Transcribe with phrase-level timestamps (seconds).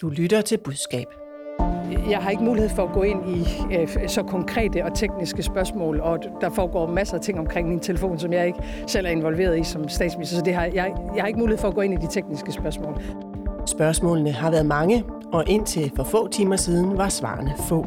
[0.00, 1.06] Du lytter til budskab.
[2.10, 3.44] Jeg har ikke mulighed for at gå ind i
[3.76, 8.18] øh, så konkrete og tekniske spørgsmål, og der foregår masser af ting omkring min telefon,
[8.18, 11.26] som jeg ikke selv er involveret i som statsminister, så det har, jeg, jeg har
[11.26, 13.02] ikke mulighed for at gå ind i de tekniske spørgsmål.
[13.66, 17.86] Spørgsmålene har været mange, og indtil for få timer siden var svarene få.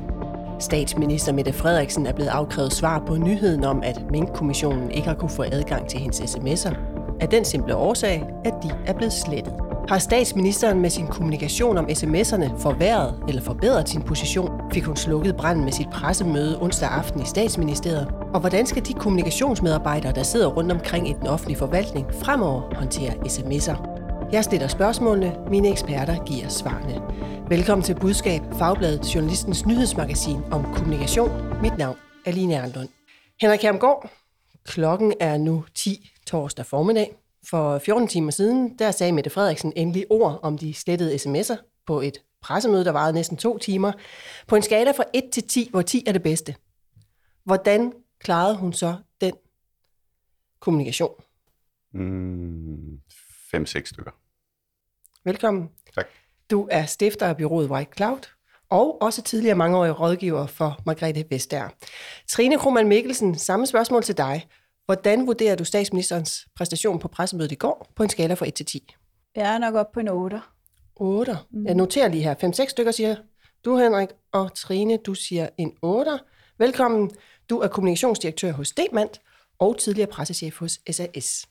[0.59, 5.29] Statsminister Mette Frederiksen er blevet afkrævet svar på nyheden om, at Mink-kommissionen ikke har kunne
[5.29, 6.75] få adgang til hendes sms'er.
[7.21, 9.68] Af den simple årsag, at de er blevet slettet.
[9.89, 14.71] Har statsministeren med sin kommunikation om sms'erne forværret eller forbedret sin position?
[14.73, 18.07] Fik hun slukket branden med sit pressemøde onsdag aften i statsministeriet?
[18.33, 23.11] Og hvordan skal de kommunikationsmedarbejdere, der sidder rundt omkring i den offentlige forvaltning, fremover håndtere
[23.11, 23.78] sms'er?
[24.31, 27.01] Jeg stiller spørgsmålene, mine eksperter giver svarene.
[27.50, 31.61] Velkommen til Budskab, Fagbladet Journalistens nyhedsmagasin om kommunikation.
[31.61, 32.89] Mit navn er Line Erlund.
[33.42, 34.09] Henrik Hermgaard,
[34.66, 37.19] klokken er nu 10 torsdag formiddag.
[37.45, 42.02] For 14 timer siden, der sagde Mette Frederiksen endelig ord om de slettede sms'er på
[42.02, 43.92] et pressemøde, der varede næsten to timer,
[44.48, 46.56] på en skala fra 1 til 10, hvor 10 er det bedste.
[47.44, 49.34] Hvordan klarede hun så den
[50.59, 51.14] kommunikation?
[51.94, 53.00] Mm,
[53.52, 54.12] Fem-seks stykker.
[55.24, 55.70] Velkommen.
[55.96, 56.06] Tak.
[56.52, 58.30] Du er stifter af byrådet White Cloud,
[58.70, 61.70] og også tidligere mangeårig rådgiver for Margrethe Vestager.
[62.28, 64.48] Trine Krohmann Mikkelsen, samme spørgsmål til dig.
[64.90, 68.66] Hvordan vurderer du statsministerens præstation på pressemødet i går på en skala fra 1 til
[68.66, 68.96] 10?
[69.36, 70.42] Jeg er nok op på en 8.
[70.96, 71.38] 8.
[71.52, 71.66] Mm.
[71.66, 72.36] Jeg noterer lige her.
[72.66, 73.16] 5-6 stykker siger
[73.66, 76.12] du, Henrik, og Trine, du siger en 8.
[76.58, 77.12] Velkommen.
[77.50, 79.09] Du er kommunikationsdirektør hos Demand
[79.59, 81.46] og tidligere pressechef hos SAS.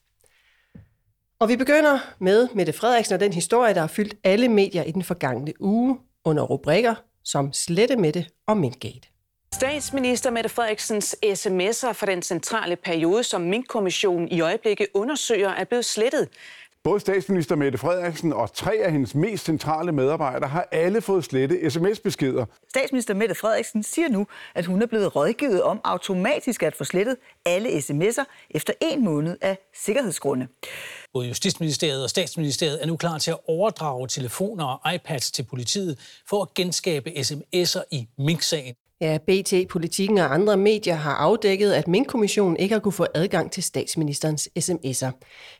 [1.38, 4.90] Og vi begynder med Mette Frederiksen og den historie, der har fyldt alle medier i
[4.90, 9.08] den forgangne uge under rubrikker som Slette Mette og Minkgate.
[9.54, 15.84] Statsminister Mette Frederiksens sms'er fra den centrale periode, som Mink-kommissionen i øjeblikket undersøger, er blevet
[15.84, 16.28] slettet.
[16.84, 21.70] Både statsminister Mette Frederiksen og tre af hendes mest centrale medarbejdere har alle fået slette
[21.70, 22.44] sms-beskeder.
[22.68, 27.16] Statsminister Mette Frederiksen siger nu, at hun er blevet rådgivet om automatisk at få slettet
[27.46, 30.48] alle sms'er efter en måned af sikkerhedsgrunde.
[31.12, 35.98] Både Justitsministeriet og Statsministeriet er nu klar til at overdrage telefoner og iPads til politiet
[36.28, 38.74] for at genskabe sms'er i Mink-sagen.
[39.00, 43.52] Ja, BT, Politikken og andre medier har afdækket, at Mink-kommissionen ikke har kunne få adgang
[43.52, 45.10] til statsministerens sms'er.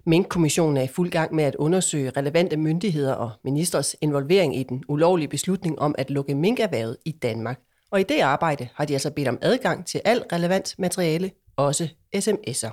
[0.06, 4.84] Mink-kommissionen er i fuld gang med at undersøge relevante myndigheder og ministers involvering i den
[4.88, 7.60] ulovlige beslutning om at lukke minkerhvervet i Danmark.
[7.90, 11.88] Og i det arbejde har de altså bedt om adgang til alt relevant materiale, også
[12.16, 12.70] sms'er.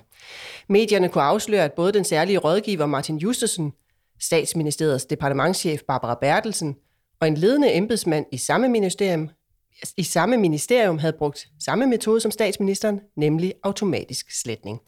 [0.70, 3.74] Medierne kunne afsløre, at både den særlige rådgiver Martin Justesen,
[4.20, 6.76] statsministeriets departementschef Barbara Bertelsen
[7.20, 9.30] og en ledende embedsmand i samme ministerium
[9.98, 14.80] i samme ministerium havde brugt samme metode som statsministeren, nemlig automatisk sletning.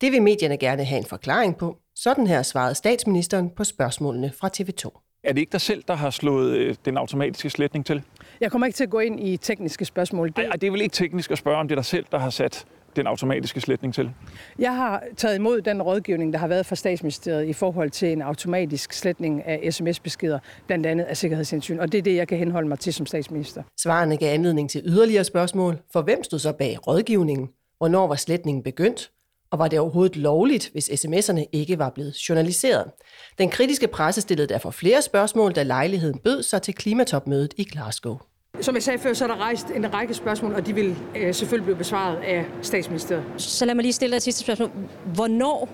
[0.00, 1.76] Det vil medierne gerne have en forklaring på.
[1.94, 5.02] Sådan her svarede statsministeren på spørgsmålene fra TV2.
[5.24, 8.02] Er det ikke dig selv, der har slået øh, den automatiske sletning til?
[8.40, 10.28] Jeg kommer ikke til at gå ind i tekniske spørgsmål.
[10.28, 10.38] Det...
[10.38, 12.30] Ej, det er vel ikke teknisk at spørge, om det er dig selv, der har
[12.30, 12.66] sat
[12.96, 14.10] den automatiske sletning til?
[14.58, 18.22] Jeg har taget imod den rådgivning, der har været fra statsministeriet i forhold til en
[18.22, 22.68] automatisk sletning af sms-beskeder, blandt andet af sikkerhedsindsyn, og det er det, jeg kan henholde
[22.68, 23.62] mig til som statsminister.
[23.82, 27.48] Svarene gav anledning til yderligere spørgsmål, for hvem stod så bag rådgivningen?
[27.78, 29.10] Hvornår var sletningen begyndt?
[29.50, 32.90] Og var det overhovedet lovligt, hvis sms'erne ikke var blevet journaliseret?
[33.38, 38.18] Den kritiske presse stillede derfor flere spørgsmål, da lejligheden bød sig til klimatopmødet i Glasgow.
[38.60, 41.34] Som jeg sagde før, så er der rejst en række spørgsmål, og de vil øh,
[41.34, 43.24] selvfølgelig blive besvaret af statsministeriet.
[43.36, 44.70] Så lad mig lige stille dig et sidste spørgsmål.
[45.14, 45.68] Hvornår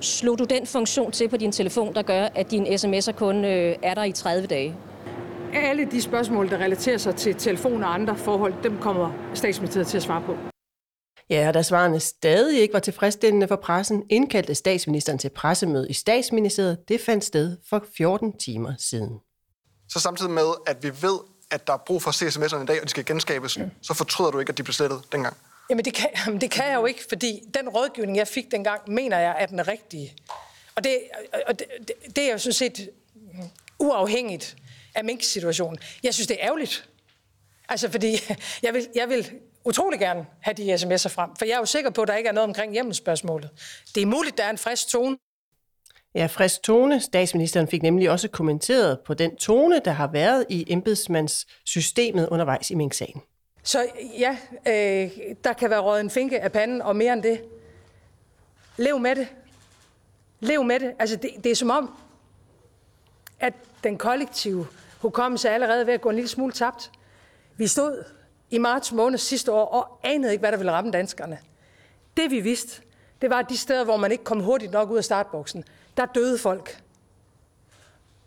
[0.00, 3.76] slog du den funktion til på din telefon, der gør, at dine sms'er kun øh,
[3.82, 4.76] er der i 30 dage?
[5.54, 9.96] Alle de spørgsmål, der relaterer sig til telefon og andre forhold, dem kommer statsministeriet til
[9.96, 10.36] at svare på.
[11.30, 15.92] Ja, og da svarene stadig ikke var tilfredsstillende for pressen, indkaldte statsministeren til pressemøde i
[15.92, 16.78] statsministeriet.
[16.88, 19.18] Det fandt sted for 14 timer siden.
[19.88, 21.18] Så samtidig med, at vi ved,
[21.50, 23.70] at der er brug for CSMS'erne i dag, og de skal genskabes, mm.
[23.82, 25.36] så fortryder du ikke, at de blev slettet dengang?
[25.70, 28.80] Jamen det kan, jamen det kan jeg jo ikke, fordi den rådgivning, jeg fik dengang,
[28.86, 30.14] mener jeg er den rigtige.
[30.74, 30.98] Og det,
[31.46, 32.90] og det, det, det er jo sådan set
[33.78, 34.56] uafhængigt
[34.94, 35.78] af mink-situationen.
[36.02, 36.88] Jeg synes, det er ærgerligt.
[37.68, 38.16] Altså, fordi
[38.62, 39.30] jeg vil, jeg vil
[39.64, 42.28] utrolig gerne have de sms'er frem, for jeg er jo sikker på, at der ikke
[42.28, 43.50] er noget omkring hjemmespørgsmålet.
[43.94, 45.16] Det er muligt, der er en frisk tone,
[46.14, 47.00] Ja, frisk tone.
[47.00, 52.74] Statsministeren fik nemlig også kommenteret på den tone, der har været i embedsmandssystemet undervejs i
[52.74, 53.22] Mink-sagen.
[53.62, 53.86] Så
[54.18, 54.36] ja,
[54.66, 55.10] øh,
[55.44, 57.40] der kan være råd en finke af panden, og mere end det.
[58.76, 59.28] Lev med det.
[60.40, 60.92] Lev med det.
[60.98, 61.94] Altså, det, det er som om,
[63.40, 63.54] at
[63.84, 64.66] den kollektive
[64.98, 66.90] hukommelse er allerede ved at gå en lille smule tabt.
[67.56, 68.04] Vi stod
[68.50, 71.38] i marts måned sidste år og anede ikke, hvad der ville ramme danskerne.
[72.16, 72.82] Det vi vidste,
[73.22, 75.64] det var at de steder, hvor man ikke kom hurtigt nok ud af startboksen,
[75.96, 76.82] der døde folk.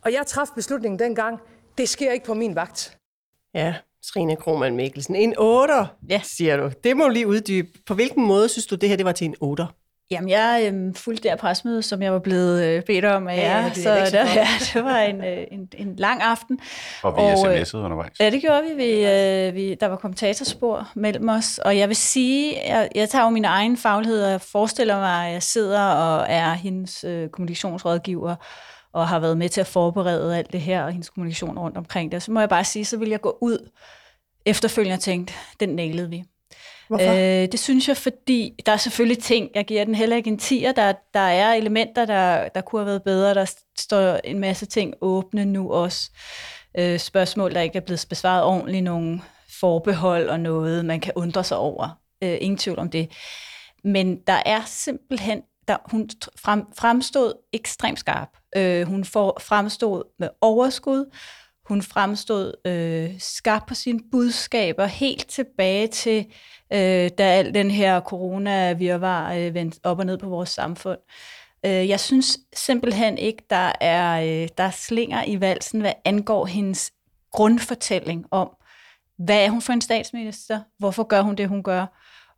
[0.02, 1.40] Og jeg traf beslutningen dengang,
[1.78, 2.98] Det sker ikke på min vagt.
[3.54, 5.16] Ja, Trine Krohmann Mikkelsen.
[5.16, 5.74] En 8,
[6.10, 6.22] ja.
[6.24, 6.72] siger du.
[6.84, 7.68] Det må du lige uddybe.
[7.86, 9.68] På hvilken måde synes du, det her det var til en 8?
[10.14, 13.42] Jamen, jeg øh, fulgte der presmøde, som jeg var blevet øh, bedt om af Ja,
[13.42, 16.60] jer, ja, det så så der, ja, det var en, øh, en, en lang aften.
[17.04, 18.20] Og vi øh, sms'ede undervejs.
[18.20, 18.84] Ja, det gjorde vi.
[18.84, 23.24] vi, øh, vi der var kommentatorspor mellem os, og jeg vil sige, jeg, jeg tager
[23.24, 28.36] jo min egen faglighed, og forestiller mig, at jeg sidder og er hendes øh, kommunikationsrådgiver,
[28.94, 32.12] og har været med til at forberede alt det her, og hendes kommunikation rundt omkring
[32.12, 32.24] det.
[32.24, 33.70] Så må jeg bare sige, så vil jeg gå ud
[34.46, 36.24] efterfølgende og tænke, den nailede vi.
[36.88, 37.12] Hvorfor?
[37.12, 40.40] Øh, det synes jeg, fordi der er selvfølgelig ting, jeg giver den heller ikke en
[40.42, 44.66] 10'er, der, der er elementer, der, der kunne have været bedre, der står en masse
[44.66, 46.12] ting åbne nu også.
[46.78, 49.22] Øh, spørgsmål, der ikke er blevet besvaret ordentligt, nogle
[49.60, 52.00] forbehold og noget, man kan undre sig over.
[52.24, 53.12] Øh, ingen tvivl om det.
[53.84, 56.10] Men der er simpelthen, der, hun
[56.44, 58.30] frem, fremstod ekstremt skarp.
[58.56, 61.06] Øh, hun for, fremstod med overskud,
[61.66, 66.26] hun fremstod øh, skarp på sine budskaber helt tilbage til,
[66.74, 71.00] øh, da al den her corona-virvar øh, vendte op og ned på vores samfund.
[71.66, 76.46] Øh, jeg synes simpelthen ikke, der er, øh, der er slinger i valsen, hvad angår
[76.46, 76.92] hendes
[77.32, 78.50] grundfortælling om,
[79.18, 80.62] hvad er hun for en statsminister?
[80.80, 81.86] Hvorfor gør hun det, hun gør?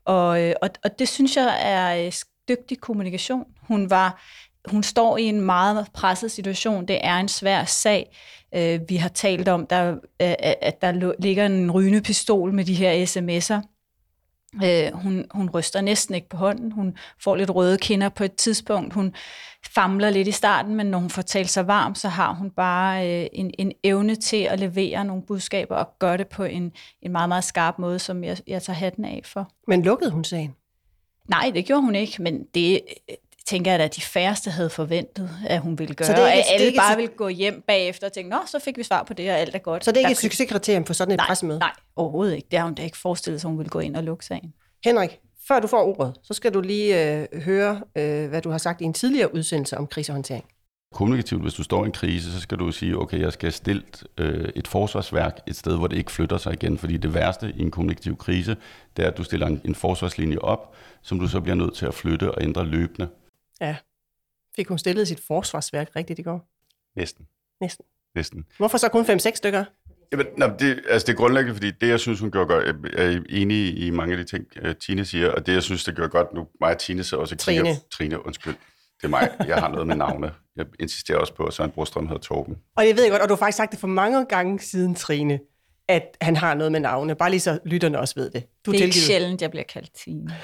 [0.06, 2.12] Og, øh, og, og det synes jeg er øh,
[2.50, 3.46] dygtig kommunikation.
[3.62, 4.22] Hun var
[4.68, 6.86] hun står i en meget presset situation.
[6.86, 8.16] Det er en svær sag.
[8.56, 12.74] Øh, vi har talt om, der, øh, at der ligger en rygende pistol med de
[12.74, 13.76] her sms'er.
[14.64, 16.72] Øh, hun, hun ryster næsten ikke på hånden.
[16.72, 18.94] Hun får lidt røde kinder på et tidspunkt.
[18.94, 19.14] Hun
[19.74, 23.10] famler lidt i starten, men når hun får talt sig varm, så har hun bare
[23.10, 26.72] øh, en, en evne til at levere nogle budskaber og gøre det på en,
[27.02, 29.52] en meget, meget skarp måde, som jeg, jeg tager hatten af for.
[29.68, 30.56] Men lukkede hun sagen?
[31.30, 32.82] Nej, det gjorde hun ikke, men det
[33.48, 36.06] tænker jeg da, at de færreste havde forventet, at hun ville gøre.
[36.08, 38.14] Så det er ikke- at det er alle ikke bare ville gå hjem bagefter og
[38.14, 39.86] tænke, nå, så fik vi svar på det, og alt er godt.
[39.86, 41.60] Så det er ikke Der et succeskriterium for sådan et nej, pressemøde?
[41.60, 42.48] Nej, overhovedet ikke.
[42.52, 44.54] Det har hun da ikke forestillet sig, hun ville gå ind og lukke sagen.
[44.86, 48.58] Henrik, før du får ordet, så skal du lige øh, høre, øh, hvad du har
[48.58, 50.46] sagt i en tidligere udsendelse om krisehåndtering.
[50.94, 53.84] Kommunikativt, hvis du står i en krise, så skal du sige, okay, jeg skal stille
[54.18, 56.78] øh, et forsvarsværk et sted, hvor det ikke flytter sig igen.
[56.78, 58.56] Fordi det værste i en kommunikativ krise,
[58.98, 61.86] det er, at du stiller en, en forsvarslinje op, som du så bliver nødt til
[61.86, 63.08] at flytte og ændre løbende.
[63.62, 63.76] Ja.
[64.56, 66.48] Fik hun stillet sit forsvarsværk rigtigt i går?
[66.96, 67.28] Næsten.
[67.62, 67.86] Næsten.
[68.16, 68.46] Næsten.
[68.58, 69.66] Hvorfor så kun 5-6 stykker?
[70.12, 73.06] Jamen, nej, det, altså det er grundlæggende, fordi det, jeg synes, hun gjorde godt, jeg
[73.06, 75.96] er enig i mange af de ting, øh, Tine siger, og det, jeg synes, det
[75.96, 77.80] gør godt nu, mig og Tine så også kigger- Trine.
[77.92, 78.54] Trine, undskyld.
[78.98, 79.32] Det er mig.
[79.48, 80.34] Jeg har noget med navne.
[80.56, 82.56] Jeg insisterer også på, at Søren Brostrøm hedder Torben.
[82.76, 85.40] Og jeg ved godt, og du har faktisk sagt det for mange gange siden, Trine,
[85.88, 87.16] at han har noget med navne.
[87.16, 88.44] Bare lige så lytterne også ved det.
[88.66, 89.08] Du det er ikke tilgivet.
[89.08, 90.36] sjældent, jeg bliver kaldt Tine.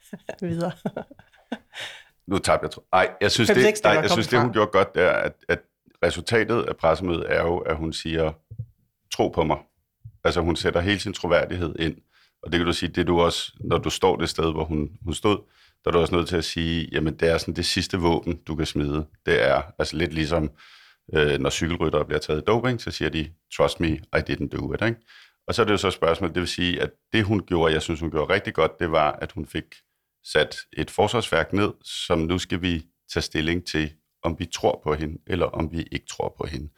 [0.40, 0.72] Videre.
[2.30, 2.70] Nu tabte jeg.
[2.70, 5.32] tro- Nej, jeg synes, det, nej, jeg synes, det hun gjorde godt, det er, at,
[5.48, 5.58] at
[6.04, 8.32] resultatet af pressemødet er jo, at hun siger,
[9.14, 9.56] tro på mig.
[10.24, 11.96] Altså hun sætter hele sin troværdighed ind.
[12.42, 14.64] Og det kan du sige, det er du også, når du står det sted, hvor
[14.64, 15.38] hun, hun stod,
[15.84, 18.36] der er du også nødt til at sige, jamen det er sådan det sidste våben,
[18.46, 19.06] du kan smide.
[19.26, 20.50] Det er altså lidt ligesom,
[21.14, 24.72] øh, når cykelryttere bliver taget i doping, så siger de, trust me, I didn't do
[24.74, 24.82] it.
[24.84, 24.96] Ikke?
[25.46, 27.72] Og så er det jo så et spørgsmål, det vil sige, at det hun gjorde,
[27.74, 29.64] jeg synes hun gjorde rigtig godt, det var, at hun fik
[30.24, 34.94] sat et forsvarsværk ned, som nu skal vi tage stilling til, om vi tror på
[34.94, 36.70] hende, eller om vi ikke tror på hende.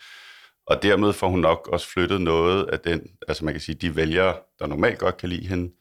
[0.67, 3.97] Og dermed får hun nok også flyttet noget af den, altså man kan sige, de
[3.97, 5.73] vælgere, der normalt godt kan lide hende,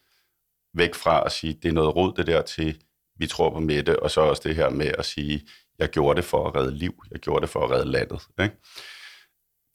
[0.73, 2.83] væk fra at sige, det er noget rod det der til,
[3.15, 5.47] vi tror på Mette, og så også det her med at sige,
[5.79, 8.21] jeg gjorde det for at redde liv, jeg gjorde det for at redde landet.
[8.41, 8.55] Ikke?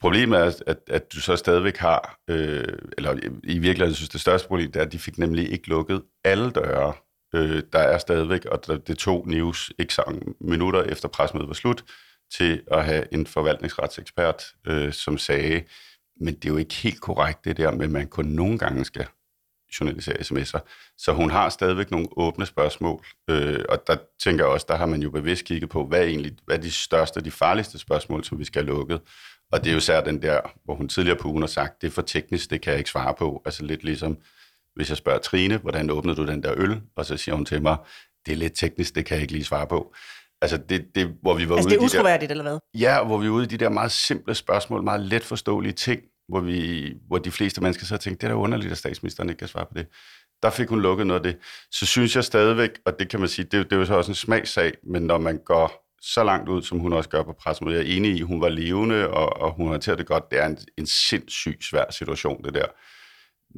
[0.01, 4.47] Problemet er, at, at du så stadigvæk har, øh, eller i virkeligheden synes det største
[4.47, 6.93] problem, det er, at de fik nemlig ikke lukket alle døre.
[7.35, 11.53] Øh, der er stadigvæk, og der, det tog News ikke så minutter efter presmødet var
[11.53, 11.83] slut,
[12.37, 15.63] til at have en forvaltningsretsekspert, øh, som sagde,
[16.19, 18.85] men det er jo ikke helt korrekt det der med, at man kun nogle gange
[18.85, 19.07] skal
[19.79, 20.59] journalisere sms'er.
[20.97, 24.85] Så hun har stadigvæk nogle åbne spørgsmål, øh, og der tænker jeg også, der har
[24.85, 28.23] man jo bevidst kigget på, hvad er egentlig hvad er de største, de farligste spørgsmål,
[28.23, 29.01] som vi skal have lukket.
[29.51, 31.87] Og det er jo særligt den der, hvor hun tidligere på ugen har sagt, det
[31.87, 33.41] er for teknisk, det kan jeg ikke svare på.
[33.45, 34.17] Altså lidt ligesom,
[34.77, 36.81] hvis jeg spørger Trine, hvordan åbnede du den der øl?
[36.95, 37.77] Og så siger hun til mig,
[38.25, 39.93] det er lidt teknisk, det kan jeg ikke lige svare på.
[40.41, 42.43] Altså det, det hvor vi var Altså ude det er i de der, utroværdigt, eller
[42.43, 42.59] hvad?
[42.73, 46.01] Ja, hvor vi er ude i de der meget simple spørgsmål, meget let forståelige ting,
[46.29, 49.39] hvor, vi, hvor de fleste mennesker så tænkte, det er da underligt, at statsministeren ikke
[49.39, 49.87] kan svare på det.
[50.43, 51.41] Der fik hun lukket noget af det.
[51.71, 54.11] Så synes jeg stadigvæk, og det kan man sige, det, det er jo så også
[54.11, 57.77] en smagssag, men når man går så langt ud, som hun også gør på pressemødet,
[57.77, 60.31] jeg er enig i, hun var levende, og, og hun håndterede det godt.
[60.31, 62.65] Det er en, en sindssygt svær situation, det der.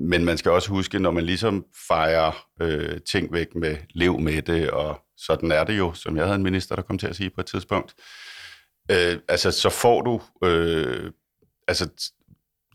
[0.02, 4.42] Men man skal også huske, når man ligesom fejrer øh, ting væk med lev med
[4.42, 7.16] det, og sådan er det jo, som jeg havde en minister, der kom til at
[7.16, 7.96] sige på et tidspunkt,
[8.92, 11.12] øh, altså så får du, øh,
[11.68, 11.90] altså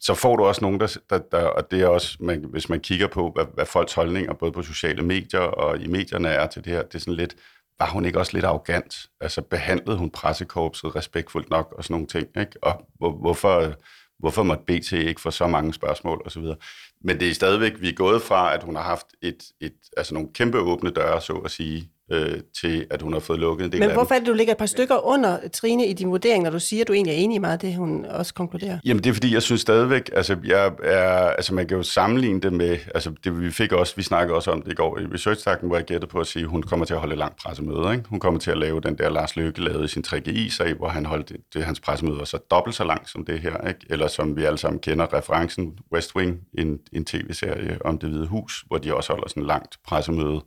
[0.01, 2.81] så får du også nogen, der, der, der og det er også, man, hvis man
[2.81, 6.65] kigger på, hvad, hvad folks holdninger, både på sociale medier og i medierne er til
[6.65, 7.37] det her, det er sådan lidt,
[7.79, 9.07] var hun ikke også lidt arrogant?
[9.21, 12.53] Altså behandlede hun pressekorpset respektfuldt nok og sådan nogle ting, ikke?
[12.63, 13.75] Og hvor, hvorfor,
[14.19, 16.57] hvorfor måtte BT ikke få så mange spørgsmål og så videre?
[17.01, 20.15] Men det er stadigvæk, vi er gået fra, at hun har haft et, et, altså
[20.15, 23.73] nogle kæmpe åbne døre, så at sige, øh, til at hun har fået lukket en
[23.73, 26.11] del Men af hvorfor er det, du ligger et par stykker under, Trine, i din
[26.11, 28.35] vurdering, når du siger, at du egentlig er enig i meget af det, hun også
[28.35, 28.79] konkluderer?
[28.85, 32.41] Jamen det er fordi, jeg synes stadigvæk, altså, jeg er, altså man kan jo sammenligne
[32.41, 35.07] det med, altså det vi fik også, vi snakkede også om det i går i
[35.15, 37.93] research hvor jeg gættede på at sige, at hun kommer til at holde langt pressemøde.
[37.93, 38.05] Ikke?
[38.09, 41.07] Hun kommer til at lave den der Lars Løkke lavede i sin 3GI-sag, hvor han
[41.07, 43.81] holdt det, det, hans pressemøde var så dobbelt så langt som det her, ikke?
[43.91, 48.27] eller som vi alle sammen kender referencen West Wing, en, en tv-serie om det hvide
[48.27, 50.41] hus, hvor de også holder sådan langt pressemøde.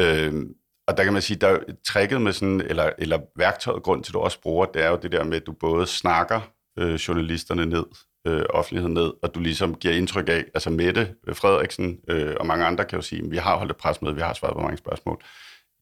[0.00, 0.54] Øhm,
[0.86, 4.14] og der kan man sige, der trækket med sådan, eller, eller værktøjet, grund til, at
[4.14, 6.40] du også bruger, det er jo det der med, at du både snakker
[6.78, 7.84] øh, journalisterne ned,
[8.26, 12.64] øh, offentligheden ned, og du ligesom giver indtryk af, altså Mette Frederiksen øh, og mange
[12.66, 15.22] andre kan jo sige, vi har holdt et presmøde, vi har svaret på mange spørgsmål.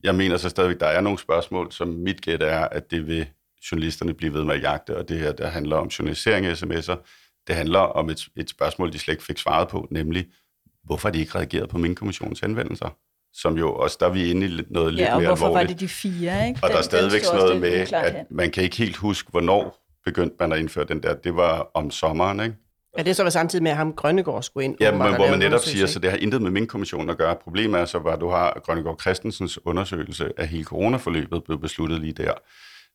[0.02, 3.26] Jeg mener så stadigvæk, der er nogle spørgsmål, som mit gæt er, at det vil
[3.70, 6.96] journalisterne blive ved med at jagte, og det her, der handler om journalisering af sms'er.
[7.46, 10.26] Det handler om et, et spørgsmål, de slet ikke fik svaret på, nemlig,
[10.84, 12.96] hvorfor har de ikke reageret på min kommissions anvendelser?
[13.34, 15.68] Som jo også, der er vi inde i noget lidt ja, og mere hvorfor alvorligt.
[15.68, 16.60] var det de fire, ikke?
[16.62, 18.26] Og der er Den- stadigvæk den sådan noget med, at hen.
[18.30, 21.14] man kan ikke helt huske, hvornår begyndte man at indføre den der.
[21.14, 22.56] Det var om sommeren, ikke?
[22.98, 24.76] Ja, det så var samtidig med, at ham Grønnegård skulle ind.
[24.80, 27.18] Ja, men og hvor man netop siger, så det har intet med min kommission at
[27.18, 27.36] gøre.
[27.44, 32.12] Problemet er så, at du har Grønnegård Christensens undersøgelse af hele coronaforløbet blev besluttet lige
[32.12, 32.32] der.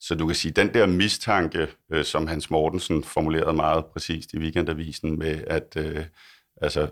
[0.02, 4.38] Så du kan sige, den der mistanke, øh, som Hans Mortensen formulerede meget præcist i
[4.38, 6.04] weekendavisen med, at øh,
[6.62, 6.88] altså,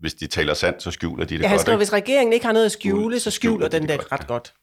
[0.00, 1.60] hvis de taler sandt, så skjuler de det Ja, han godt.
[1.60, 1.80] skriver, ikke?
[1.80, 4.54] hvis regeringen ikke har noget at skjule, så skjuler skjuler de den det ret godt.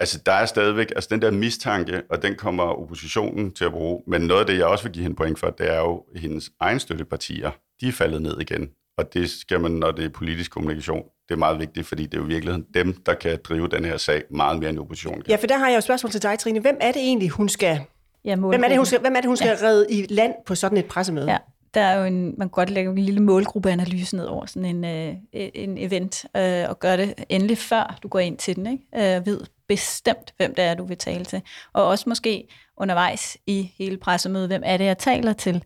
[0.00, 4.02] Altså, der er stadigvæk, altså den der mistanke, og den kommer oppositionen til at bruge,
[4.06, 6.50] men noget af det, jeg også vil give hende point for, det er jo hendes
[6.60, 8.68] egen støttepartier, de er faldet ned igen.
[8.98, 12.14] Og det skal man, når det er politisk kommunikation, det er meget vigtigt, fordi det
[12.14, 15.22] er jo i virkeligheden dem, der kan drive den her sag meget mere end oppositionen
[15.22, 15.30] kan.
[15.30, 16.60] Ja, for der har jeg jo et spørgsmål til dig, Trine.
[16.60, 17.80] Hvem er det egentlig, hun skal...
[18.24, 19.66] Ja, hvem er det, hun skal, hvem er det, hun skal ja.
[19.66, 21.30] redde i land på sådan et pressemøde?
[21.30, 21.36] Ja,
[21.76, 24.84] der er jo en, man kan godt lægge en lille målgruppeanalyse ned over sådan en,
[24.84, 28.66] øh, en event, øh, og gøre det endelig før du går ind til den.
[28.66, 29.16] Ikke?
[29.16, 31.42] Øh, ved bestemt, hvem det er, du vil tale til.
[31.72, 35.64] Og også måske undervejs i hele pressemødet, hvem er det, jeg taler til.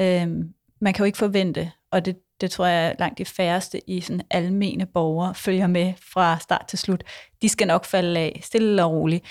[0.00, 0.28] Øh,
[0.80, 4.22] man kan jo ikke forvente, og det, det tror jeg langt de færreste i sådan
[4.30, 7.04] almene borgere følger med fra start til slut.
[7.42, 9.24] De skal nok falde af, stille og roligt.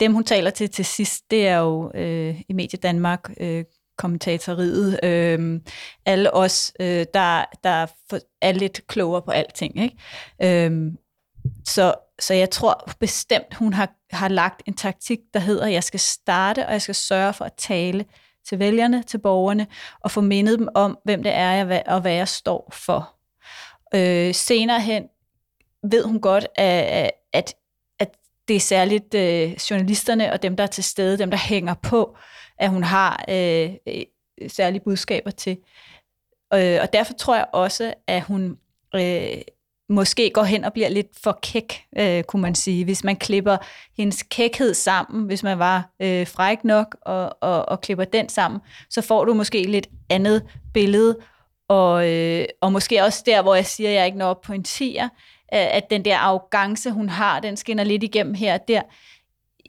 [0.00, 3.64] Dem, hun taler til til sidst, det er jo øh, i Medie Danmark, øh,
[3.98, 5.60] kommentatoriet, øh,
[6.06, 7.86] alle os, øh, der, der
[8.42, 9.82] er lidt klogere på alting.
[9.82, 10.66] Ikke?
[10.66, 10.92] Øh,
[11.64, 15.84] så, så jeg tror bestemt, hun har, har lagt en taktik, der hedder, at jeg
[15.84, 18.04] skal starte, og jeg skal sørge for at tale
[18.48, 19.66] til vælgerne, til borgerne,
[20.00, 23.14] og få mindet dem om, hvem det er, jeg, og hvad jeg står for.
[23.94, 25.04] Øh, senere hen
[25.90, 27.54] ved hun godt, at, at,
[27.98, 28.16] at
[28.48, 32.16] det er særligt øh, journalisterne og dem, der er til stede, dem, der hænger på,
[32.58, 34.02] at hun har øh, øh,
[34.48, 35.58] særlige budskaber til.
[36.54, 38.58] Øh, og derfor tror jeg også, at hun
[38.94, 39.42] øh,
[39.88, 42.84] måske går hen og bliver lidt for kæk, øh, kunne man sige.
[42.84, 43.56] Hvis man klipper
[43.96, 48.60] hendes kækhed sammen, hvis man var øh, fræk nok og, og, og klipper den sammen,
[48.90, 50.42] så får du måske lidt andet
[50.74, 51.18] billede.
[51.68, 54.52] Og, øh, og måske også der, hvor jeg siger, at jeg ikke når op på
[54.52, 55.08] en 10'er,
[55.48, 58.82] at den der arrogance, hun har, den skinner lidt igennem her og der.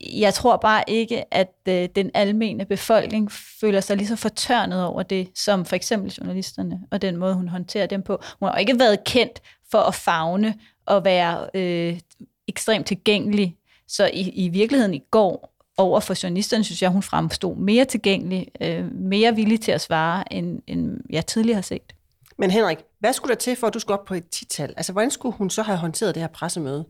[0.02, 5.04] Jeg tror bare ikke, at øh, den almene befolkning føler sig lige så fortørnet over
[5.04, 8.22] det, som for eksempel journalisterne, og den måde, hun håndterer dem på.
[8.40, 10.54] Hun har ikke været kendt for at fagne
[10.86, 12.00] og være øh,
[12.48, 13.56] ekstremt tilgængelig.
[13.88, 18.48] Så i, i virkeligheden i går, over for journalisterne, synes jeg, hun fremstod mere tilgængelig,
[18.62, 21.96] øh, mere villig til at svare, end, end jeg tidligere har set.
[22.38, 24.74] Men Henrik, hvad skulle der til, for at du skulle op på et tital?
[24.78, 26.86] Altså, hvordan skulle hun så have håndteret det her pressemøde,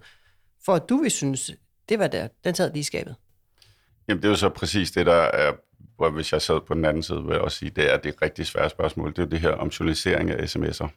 [0.66, 1.52] for at du vil synes,
[1.90, 3.16] det var der, den sad lige i skabet?
[4.08, 5.54] Jamen, det er jo så præcis det, der er,
[5.96, 8.22] hvor hvis jeg sad på den anden side, vil jeg også sige, det er det
[8.22, 9.10] rigtig svære spørgsmål.
[9.10, 10.88] Det er jo det her om journalisering af sms'er.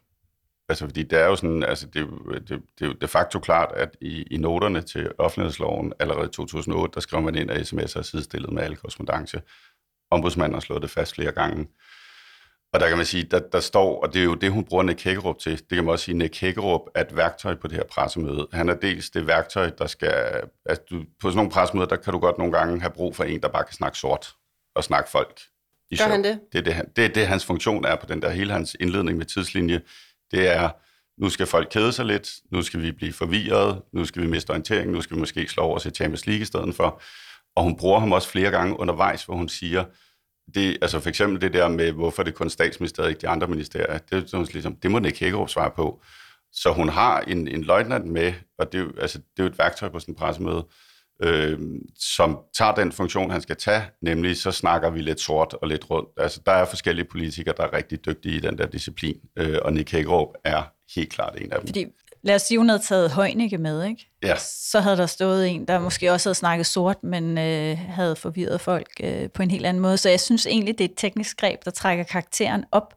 [0.69, 2.09] Altså, fordi det er jo sådan, altså, det,
[2.49, 6.33] det, det er jo de facto klart, at i, i noterne til offentlighedsloven allerede i
[6.33, 9.43] 2008, der skrev man ind, at sms'er er sidestillet med al korrespondance.
[10.11, 11.69] Ombudsmanden har slået det fast flere gange.
[12.73, 14.83] Og der kan man sige, der, der står, og det er jo det, hun bruger
[14.83, 17.77] Nick Hækkerup til, det kan man også sige, Nick Hækkerup er et værktøj på det
[17.77, 18.47] her pressemøde.
[18.53, 22.13] Han er dels det værktøj, der skal, altså du, på sådan nogle pressemøder, der kan
[22.13, 24.35] du godt nogle gange have brug for en, der bare kan snakke sort
[24.75, 25.41] og snakke folk.
[25.91, 26.11] I Gør sjov.
[26.11, 26.41] han det?
[26.53, 28.77] Det er det, han, det er det, hans funktion er på den der, hele hans
[28.81, 29.81] indledning med tidslinje.
[30.31, 30.71] Det er,
[31.23, 34.51] nu skal folk kede sig lidt, nu skal vi blive forvirret, nu skal vi miste
[34.51, 37.03] orientering, nu skal vi måske slå over til Champions League i stedet for.
[37.57, 39.85] Og hun bruger ham også flere gange undervejs, hvor hun siger,
[40.55, 43.99] det, altså for eksempel det der med, hvorfor det kun statsministeriet, ikke de andre ministerier,
[43.99, 46.03] det, er ligesom, det må Nick Hækkerup svare på.
[46.53, 49.89] Så hun har en, en løjtnant med, og det altså, det er jo et værktøj
[49.89, 50.67] på sådan en pressemøde,
[51.23, 51.59] øh,
[51.97, 55.91] som tager den funktion, han skal tage, nemlig så snakker vi lidt sort og lidt
[55.91, 56.09] rundt.
[56.17, 59.73] Altså, der er forskellige politikere, der er rigtig dygtige i den der disciplin, øh, og
[59.73, 60.63] Nick Hækkerup er
[60.95, 61.67] helt klart en af dem.
[61.67, 61.87] Fordi
[62.23, 64.11] lad os sige, hun havde taget Højnække med, ikke?
[64.23, 64.37] Ja.
[64.39, 68.61] Så havde der stået en, der måske også havde snakket sort, men øh, havde forvirret
[68.61, 69.97] folk øh, på en helt anden måde.
[69.97, 72.95] Så jeg synes egentlig, det er et teknisk greb, der trækker karakteren op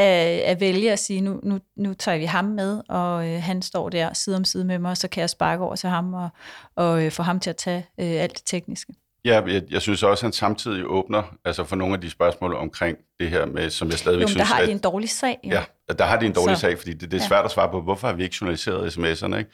[0.00, 3.62] at, at vælge at sige, nu, nu, nu tager vi ham med, og øh, han
[3.62, 6.28] står der side om side med mig, så kan jeg sparke over til ham og,
[6.76, 8.92] og øh, få ham til at tage øh, alt det tekniske.
[9.24, 12.54] Ja, jeg, jeg synes også, at han samtidig åbner altså for nogle af de spørgsmål
[12.54, 14.48] omkring det her med, som jeg stadigvæk jo, synes...
[14.48, 15.38] der har at, de en dårlig sag.
[15.44, 15.50] Jo.
[15.50, 15.64] Ja,
[15.98, 17.28] der har de en dårlig Så- sag, fordi det, det er ja.
[17.28, 19.50] svært at svare på, hvorfor har vi ikke journaliseret sms'erne, ikke?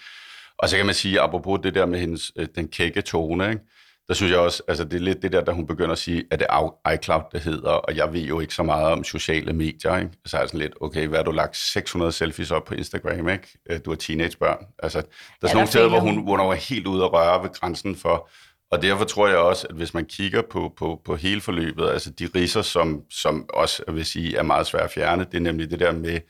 [0.59, 3.61] Og så kan man sige, apropos det der med hendes, øh, den kække tone, ikke?
[4.09, 6.25] der synes jeg også, altså det er lidt det der, der hun begynder at sige,
[6.31, 9.53] at det er iCloud, det hedder, og jeg ved jo ikke så meget om sociale
[9.53, 10.11] medier, ikke?
[10.27, 13.29] Så er jeg sådan lidt, okay, hvad har du lagt 600 selfies op på Instagram,
[13.29, 13.59] ikke?
[13.71, 14.57] Øh, Du har teenagebørn.
[14.83, 15.09] Altså, der er
[15.41, 17.97] der sådan nogle steder, hvor hun, hvor hun er helt ude at røre ved grænsen
[17.97, 18.29] for,
[18.71, 22.11] og derfor tror jeg også, at hvis man kigger på, på, på hele forløbet, altså
[22.11, 25.41] de riser, som, som også jeg vil sige, er meget svære at fjerne, det er
[25.41, 26.21] nemlig det der med,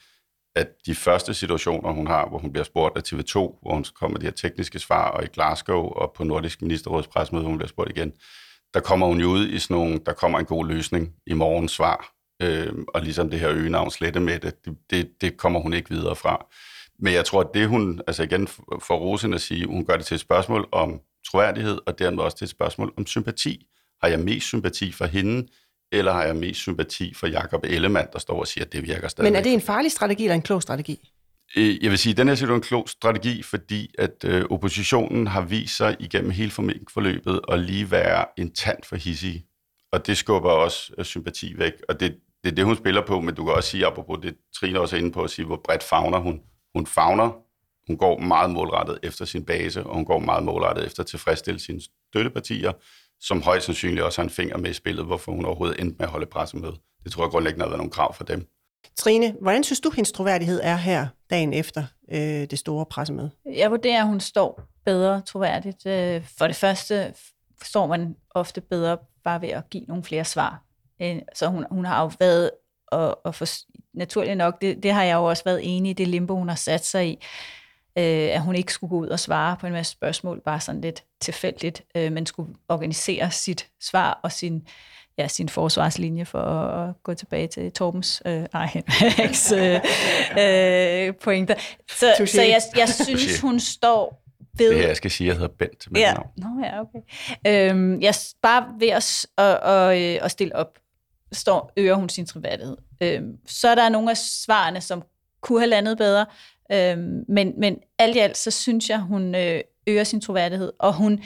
[0.57, 4.19] at de første situationer, hun har, hvor hun bliver spurgt af TV2, hvor hun kommer
[4.19, 7.69] de her tekniske svar, og i Glasgow og på Nordisk Ministerråds pressemøde, hvor hun bliver
[7.69, 8.13] spurgt igen,
[8.75, 11.73] der kommer hun jo ud i sådan nogle, der kommer en god løsning i morgens
[11.73, 12.13] svar,
[12.43, 14.55] øh, og ligesom det her øgenavn slette med det,
[14.91, 16.47] det, det kommer hun ikke videre fra.
[16.99, 18.47] Men jeg tror, at det hun, altså igen
[18.83, 21.01] for Rosen at sige, hun gør det til et spørgsmål om
[21.31, 23.67] troværdighed, og dermed også til et spørgsmål om sympati.
[24.03, 25.49] Har jeg mest sympati for hende,
[25.93, 29.09] eller har jeg mest sympati for Jakob Ellemann, der står og siger, at det virker
[29.09, 29.33] stadig.
[29.33, 31.11] Men er det en farlig strategi eller en klog strategi?
[31.57, 34.45] Øh, Jeg vil sige, at den her situation er en klog strategi, fordi at øh,
[34.51, 39.47] oppositionen har vist sig igennem hele forløbet at lige være en tand for hissige.
[39.93, 41.73] Og det skubber også øh, sympati væk.
[41.89, 44.37] Og det, det er det, hun spiller på, men du kan også sige, apropos det
[44.61, 46.41] Trine også er inde på, at sige, hvor bredt fagner hun.
[46.75, 47.33] Hun fagner,
[47.87, 51.61] hun går meget målrettet efter sin base, og hun går meget målrettet efter at tilfredsstille
[51.61, 52.73] sine støttepartier,
[53.21, 56.07] som højst sandsynligt også har en finger med i spillet, hvorfor hun overhovedet endte med
[56.07, 56.75] at holde pressemøde.
[57.05, 58.49] Det tror jeg grundlæggende har været nogle krav for dem.
[58.97, 63.31] Trine, hvordan synes du, hendes troværdighed er her dagen efter øh, det store pressemøde?
[63.55, 65.87] Jeg vurderer, at hun står bedre troværdigt.
[65.87, 67.15] Øh, For det første
[67.63, 70.63] står man ofte bedre bare ved at give nogle flere svar.
[71.03, 72.51] Øh, Så hun, hun har jo været,
[72.89, 73.47] og, og for,
[73.95, 76.57] naturligt nok, det, det har jeg jo også været enig i, det limbo, hun har
[76.57, 77.19] sat sig i,
[77.99, 80.81] øh, at hun ikke skulle gå ud og svare på en masse spørgsmål, bare sådan
[80.81, 84.69] lidt tilfældigt, øh, men skulle organisere sit svar og sin,
[85.19, 88.67] ja, sin forsvarslinje for at, gå tilbage til Torbens, øh, nej,
[89.01, 89.81] Henriks øh,
[90.39, 91.55] øh, pointer.
[91.91, 92.27] Så, Touché.
[92.27, 94.23] så jeg, jeg synes, hun står
[94.59, 94.71] ved...
[94.71, 95.91] Det her, jeg skal sige, at jeg hedder Bent.
[95.91, 96.29] Med Ja, navn.
[96.37, 96.99] Nå, ja, okay.
[97.47, 100.79] Øhm, jeg bare ved at, at, at, øh, at stille op,
[101.33, 102.77] står, øger hun sin troværdighed.
[103.01, 105.03] Øhm, så er der nogle af svarene, som
[105.41, 106.27] kunne have landet bedre,
[106.73, 110.95] øhm, men, men alt i alt, så synes jeg, hun øh, øger sin troværdighed, og
[110.95, 111.23] hun,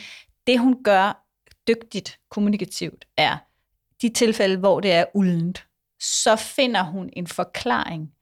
[0.47, 1.27] det hun gør
[1.69, 3.37] dygtigt kommunikativt, er
[4.03, 5.67] de tilfælde, hvor det er uldent,
[6.01, 8.13] så finder hun en forklaring.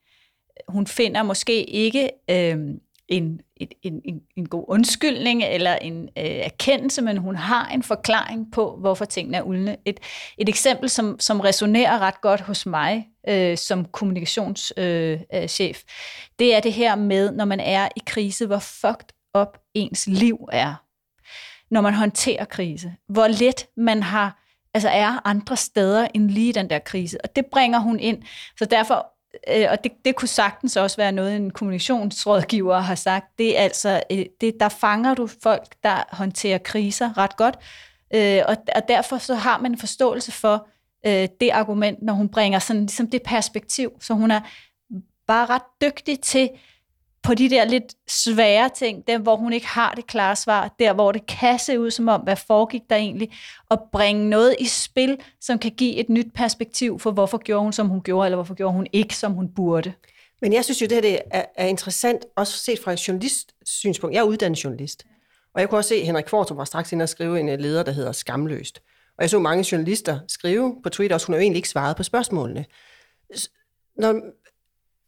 [0.69, 6.25] Hun finder måske ikke øhm, en, et, en, en, en god undskyldning eller en øh,
[6.25, 9.77] erkendelse, men hun har en forklaring på, hvorfor tingene er uldne.
[9.85, 10.01] Et,
[10.39, 15.83] et eksempel, som, som resonerer ret godt hos mig øh, som kommunikationschef, øh, øh, chef,
[16.39, 20.49] det er det her med, når man er i krise, hvor fucked up ens liv
[20.53, 20.75] er.
[21.71, 22.95] Når man håndterer krise.
[23.09, 24.43] Hvor let man har
[24.75, 27.19] altså er andre steder end lige den der krise.
[27.25, 28.23] Og det bringer hun ind.
[28.59, 29.07] Så derfor
[29.49, 33.63] øh, og det, det kunne sagtens også være noget, en kommunikationsrådgiver har sagt, det er
[33.63, 37.59] altså, øh, det, der fanger du folk, der håndterer kriser ret godt,
[38.15, 40.69] øh, og, og derfor så har man en forståelse for
[41.07, 44.41] øh, det argument, når hun bringer sådan ligesom det perspektiv, så hun er
[45.27, 46.51] bare ret dygtig til
[47.23, 50.93] på de der lidt svære ting, der hvor hun ikke har det klare svar, der
[50.93, 53.31] hvor det kan se ud som om, hvad foregik der egentlig,
[53.69, 57.73] og bringe noget i spil, som kan give et nyt perspektiv for, hvorfor gjorde hun,
[57.73, 59.93] som hun gjorde, eller hvorfor gjorde hun ikke, som hun burde.
[60.41, 64.15] Men jeg synes jo, det her det er, er interessant, også set fra et journalistsynspunkt.
[64.15, 65.05] Jeg er uddannet journalist,
[65.55, 67.59] og jeg kunne også se, at Henrik Kvartrup var straks inde og skrive en øh,
[67.59, 68.83] leder, der hedder Skamløst.
[69.19, 71.97] Og jeg så mange journalister skrive på Twitter, også hun har jo egentlig ikke svaret
[71.97, 72.65] på spørgsmålene.
[73.97, 74.21] Når,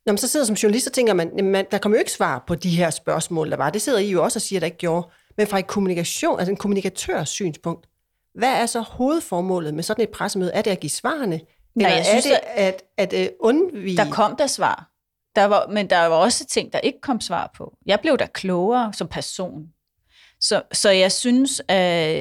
[0.06, 2.44] når man så sidder som journalist, så tænker man, jamen, der kommer jo ikke svar
[2.46, 3.70] på de her spørgsmål, der var.
[3.70, 5.08] Det sidder I jo også og siger, der ikke gjorde.
[5.36, 7.86] Men fra et kommunikation, altså en kommunikatørs synspunkt,
[8.34, 10.52] hvad er så hovedformålet med sådan et pressemøde?
[10.52, 11.40] Er det at give svarene?
[11.74, 13.96] Nej, Eller jeg synes, er det at, at, at uh, undvige...
[13.96, 14.90] Der kom der svar.
[15.36, 17.76] Der var, men der var også ting, der ikke kom svar på.
[17.86, 19.66] Jeg blev da klogere som person.
[20.40, 21.66] Så, så jeg synes, øh,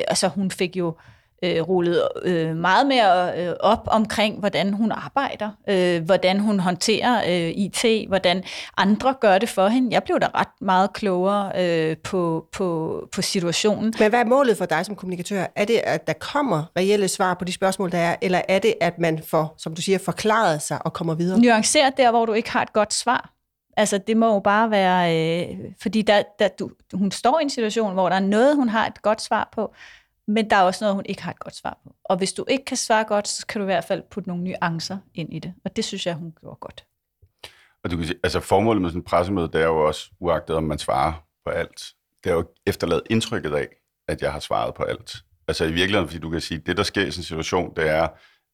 [0.08, 0.96] altså hun fik jo
[1.43, 7.23] øh, rullet øh, meget mere øh, op omkring, hvordan hun arbejder, øh, hvordan hun håndterer
[7.28, 8.43] øh, IT, hvordan
[8.78, 9.88] andre gør det for hende.
[9.91, 13.93] Jeg blev da ret meget klogere øh, på, på, på situationen.
[13.99, 15.45] Men hvad er målet for dig som kommunikatør?
[15.56, 18.73] Er det, at der kommer reelle svar på de spørgsmål, der er, eller er det,
[18.82, 21.39] at man får, som du siger, forklaret sig og kommer videre?
[21.39, 23.34] Nuanceret der, hvor du ikke har et godt svar.
[23.78, 27.49] Altså, det må jo bare være, øh, fordi der, der, du, hun står i en
[27.49, 29.73] situation, hvor der er noget, hun har et godt svar på,
[30.30, 31.96] men der er også noget, hun ikke har et godt svar på.
[32.06, 34.44] Og hvis du ikke kan svare godt, så kan du i hvert fald putte nogle
[34.44, 35.54] nuancer ind i det.
[35.65, 36.86] Og det synes jeg, hun gjorde godt.
[37.84, 40.56] Og du kan sige, altså formålet med sådan en pressemøde, det er jo også, uagtet
[40.56, 41.13] om man svarer
[41.46, 43.68] på alt, det er jo efterladt indtrykket af,
[44.08, 45.15] at jeg har svaret på alt.
[45.48, 47.89] Altså i virkeligheden, fordi du kan sige, det der sker i sådan en situation, det
[47.89, 48.08] er,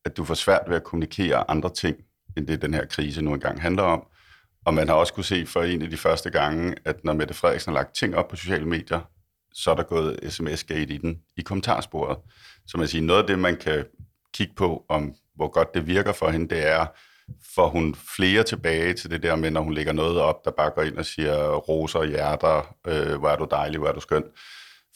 [0.06, 1.98] at du får svært ved at kommunikere andre ting,
[2.38, 4.08] end det den her krise nu engang handler om.
[4.66, 7.34] Og man har også kunne se for en af de første gange, at når Mette
[7.34, 9.02] Frederiksen har lagt ting op på sociale medier,
[9.56, 12.18] så er der gået sms-gate i den i kommentarsporet.
[12.68, 13.86] Så man siger, noget af det, man kan
[14.34, 16.86] kigge på, om hvor godt det virker for hende, det er,
[17.56, 20.70] får hun flere tilbage til det der med, når hun lægger noget op, der bare
[20.70, 24.00] går ind og siger roser og hjerter, øh, hvor er du dejlig, hvor er du
[24.00, 24.24] skøn.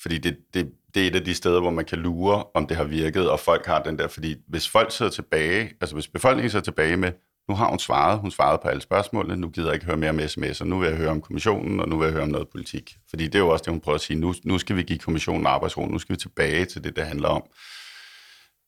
[0.02, 2.78] Fordi det, det, det er et af de steder, hvor man kan lure, om det
[2.78, 6.50] har virket, og folk har den der, fordi hvis folk sidder tilbage, altså hvis befolkningen
[6.50, 7.12] sidder tilbage med,
[7.50, 10.10] nu har hun svaret, hun svarede på alle spørgsmålene, nu gider jeg ikke høre mere
[10.10, 12.50] om sms'er, nu vil jeg høre om kommissionen, og nu vil jeg høre om noget
[12.50, 12.98] politik.
[13.10, 15.00] Fordi det er jo også det, hun prøver at sige, nu, nu skal vi give
[15.00, 17.44] kommissionen arbejdsro, nu skal vi tilbage til det, det handler om.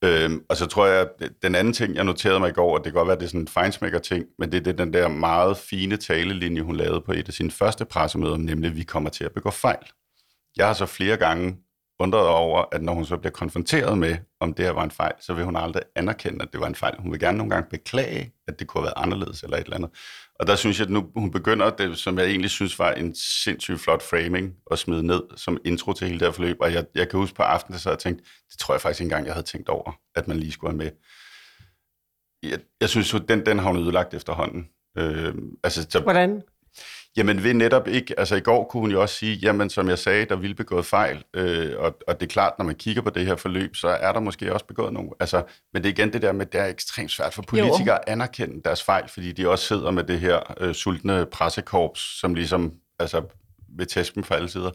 [0.04, 2.84] Øhm, og så tror jeg, at den anden ting, jeg noterede mig i går, og
[2.84, 4.94] det kan godt være, at det er sådan en fejnsmækker-ting, men det er det, den
[4.94, 8.84] der meget fine talelinje, hun lavede på et af sine første pressemøder, nemlig, at vi
[8.84, 9.86] kommer til at begå fejl.
[10.58, 11.58] Jeg har så flere gange
[12.02, 15.14] undret over, at når hun så bliver konfronteret med, om det her var en fejl,
[15.20, 16.96] så vil hun aldrig anerkende, at det var en fejl.
[17.00, 19.76] Hun vil gerne nogle gange beklage, at det kunne have været anderledes eller et eller
[19.76, 19.90] andet.
[20.40, 23.16] Og der synes jeg, at nu hun begynder det, som jeg egentlig synes var en
[23.16, 26.58] sindssygt flot framing at smide ned som intro til hele det her forløb.
[26.60, 29.06] Og jeg, jeg kan huske på aftenen, så jeg tænkte, det tror jeg faktisk ikke
[29.08, 30.92] engang, jeg havde tænkt over, at man lige skulle have med.
[32.44, 34.68] Jeg, jeg synes at den, den har hun ødelagt efterhånden.
[34.98, 36.42] Øh, altså, så, Hvordan?
[37.17, 39.99] Jamen ved netop ikke, altså i går kunne hun jo også sige, jamen som jeg
[39.99, 43.10] sagde, der ville begået fejl, øh, og, og det er klart, når man kigger på
[43.10, 46.13] det her forløb, så er der måske også begået nogle, altså, men det er igen
[46.13, 47.93] det der med, det er ekstremt svært for politikere jo.
[47.93, 52.34] at anerkende deres fejl, fordi de også sidder med det her øh, sultne pressekorps, som
[52.34, 53.21] ligesom, altså
[53.77, 54.71] vil tæske dem for alle sider.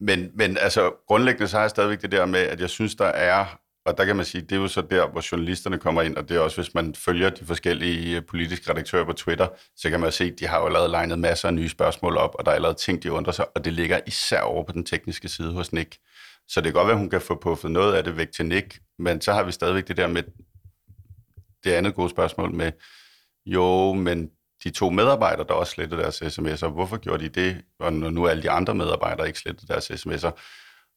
[0.00, 3.06] Men, men altså grundlæggende så har jeg stadigvæk det der med, at jeg synes, der
[3.06, 6.16] er og der kan man sige, det er jo så der, hvor journalisterne kommer ind,
[6.16, 9.90] og det er også, hvis man følger de forskellige øh, politiske redaktører på Twitter, så
[9.90, 12.44] kan man se, at de har jo allerede legnet masser af nye spørgsmål op, og
[12.44, 15.28] der er allerede ting, de undrer sig, og det ligger især over på den tekniske
[15.28, 15.98] side hos Nick.
[16.48, 18.46] Så det kan godt være, at hun kan få puffet noget af det væk til
[18.46, 20.22] Nick, men så har vi stadigvæk det der med
[21.64, 22.72] det andet gode spørgsmål med,
[23.46, 24.30] jo, men
[24.64, 28.26] de to medarbejdere, der også slettede deres sms'er, hvorfor gjorde de det, og når nu
[28.26, 30.30] alle de andre medarbejdere ikke slettede deres sms'er?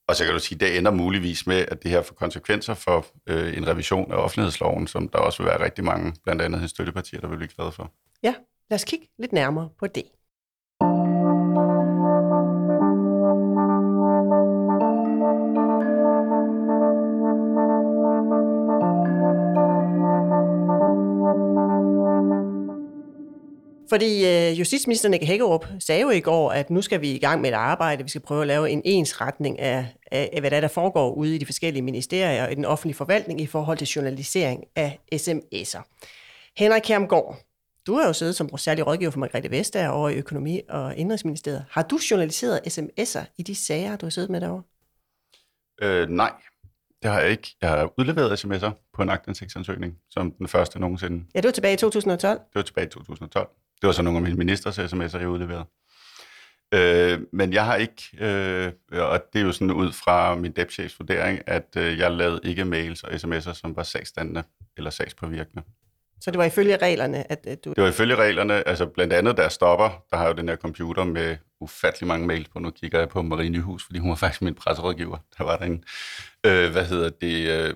[0.07, 3.05] Og så kan du sige, det ender muligvis med, at det her får konsekvenser for
[3.27, 7.19] øh, en revision af offentlighedsloven, som der også vil være rigtig mange, blandt andet støttepartier,
[7.21, 7.91] der vil blive glade for.
[8.23, 8.33] Ja,
[8.69, 10.03] lad os kigge lidt nærmere på det.
[23.89, 27.41] Fordi øh, justitsminister Nick Hækkerup sagde jo i går, at nu skal vi i gang
[27.41, 30.57] med et arbejde, vi skal prøve at lave en ensretning af, af, af hvad der,
[30.57, 33.77] er, der foregår ude i de forskellige ministerier og i den offentlige forvaltning i forhold
[33.77, 35.81] til journalisering af sms'er.
[36.57, 37.37] Henrik Kjermgaard,
[37.87, 41.65] du har jo siddet som særlig rådgiver for Margrethe Vestager over i Økonomi- og Indrigsministeriet.
[41.69, 44.63] Har du journaliseret sms'er i de sager, du har siddet med derovre?
[45.81, 46.31] Øh, nej,
[47.01, 47.55] det har jeg ikke.
[47.61, 51.25] Jeg har udleveret sms'er på en agtindsigtsansøgning, som den første nogensinde.
[51.35, 52.39] Ja, det var tilbage i 2012.
[52.39, 53.49] Det var tilbage i 2012.
[53.81, 55.65] Det var så nogle af mine ministers sms'er, jeg udleverede.
[56.73, 60.99] Øh, men jeg har ikke, øh, og det er jo sådan ud fra min depchefs
[60.99, 64.43] vurdering, at øh, jeg lavede ikke mails og sms'er, som var sagsstandende
[64.77, 65.63] eller sagspåvirkende.
[66.21, 67.69] Så det var ifølge reglerne, at, at du...
[67.69, 71.03] Det var ifølge reglerne, altså blandt andet der stopper, der har jo den her computer
[71.03, 72.59] med ufattelig mange mails på.
[72.59, 75.83] Nu kigger jeg på Marie Nyhus, fordi hun var faktisk min presserådgiver, der var derinde.
[76.45, 77.49] Øh, hvad hedder det?
[77.49, 77.73] Øh,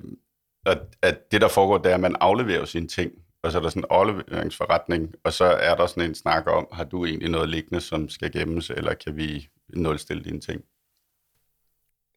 [0.66, 3.12] at, at det, der foregår, det er, at man afleverer sine ting
[3.43, 6.67] og så er der sådan en afleveringsforretning, og så er der sådan en snak om,
[6.71, 10.62] har du egentlig noget liggende, som skal gemmes, eller kan vi nulstille dine ting?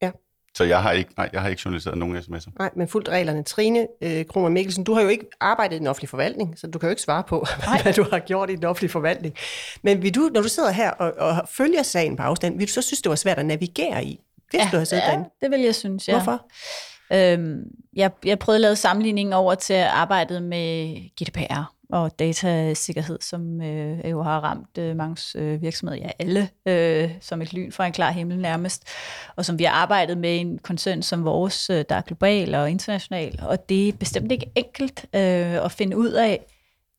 [0.01, 0.11] Ja.
[0.57, 2.51] Så jeg har ikke, nej, jeg har ikke journaliseret nogen sms'er.
[2.59, 3.43] Nej, men fuldt reglerne.
[3.43, 6.79] Trine øh, Kromer Mikkelsen, du har jo ikke arbejdet i den offentlige forvaltning, så du
[6.79, 7.81] kan jo ikke svare på, nej.
[7.81, 9.35] hvad du har gjort i den offentlige forvaltning.
[9.81, 12.71] Men vil du, når du sidder her og, og følger sagen på afstand, vil du
[12.71, 15.29] så synes, det var svært at navigere i, hvis ja, du har siddet ja, derinde?
[15.41, 16.13] det vil jeg synes, ja.
[16.13, 16.45] Hvorfor?
[17.13, 17.63] Øhm,
[17.93, 24.11] jeg, jeg prøvede at lave sammenligning over til arbejdet med GDPR, og datasikkerhed, som øh,
[24.11, 27.93] jo har ramt øh, mange øh, virksomheder, ja alle, øh, som et lyn fra en
[27.93, 28.87] klar himmel nærmest,
[29.35, 32.55] og som vi har arbejdet med i en koncern som vores, øh, der er global
[32.55, 36.45] og international, og det er bestemt ikke enkelt øh, at finde ud af,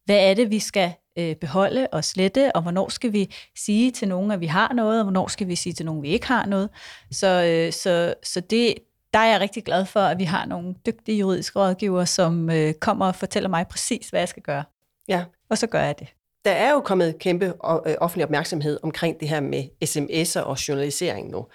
[0.05, 4.09] hvad er det, vi skal øh, beholde og slette, og hvornår skal vi sige til
[4.09, 6.27] nogen, at vi har noget, og hvornår skal vi sige til nogen, at vi ikke
[6.27, 6.69] har noget.
[7.11, 8.75] Så, øh, så, så det,
[9.17, 12.75] der er jeg rigtig glad for, at vi har nogle dygtige juridiske rådgivere, som øh,
[12.75, 14.65] kommer og fortæller mig præcis, hvad jeg skal gøre.
[15.09, 15.25] Ja.
[15.51, 16.09] Og så gør jeg det.
[16.45, 21.31] Der er jo kommet kæmpe øh, offentlig opmærksomhed omkring det her med sms'er og journalisering
[21.31, 21.47] nu.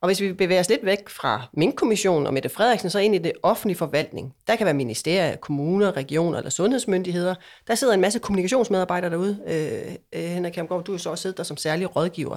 [0.00, 3.18] Og hvis vi bevæger os lidt væk fra Mink-kommissionen og Mette Frederiksen, så ind i
[3.18, 4.34] det offentlige forvaltning.
[4.46, 7.34] Der kan være ministerier, kommuner, regioner eller sundhedsmyndigheder.
[7.66, 9.38] Der sidder en masse kommunikationsmedarbejdere derude.
[9.46, 12.36] Øh, øh, Henrik Kjermgaard, du er så også siddet der som særlig rådgiver.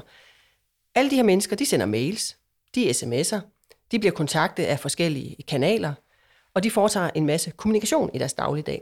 [0.96, 2.38] Alle de her mennesker, de sender mails,
[2.76, 3.53] de sms'er,
[3.94, 5.94] de bliver kontaktet af forskellige kanaler,
[6.54, 8.82] og de foretager en masse kommunikation i deres dagligdag.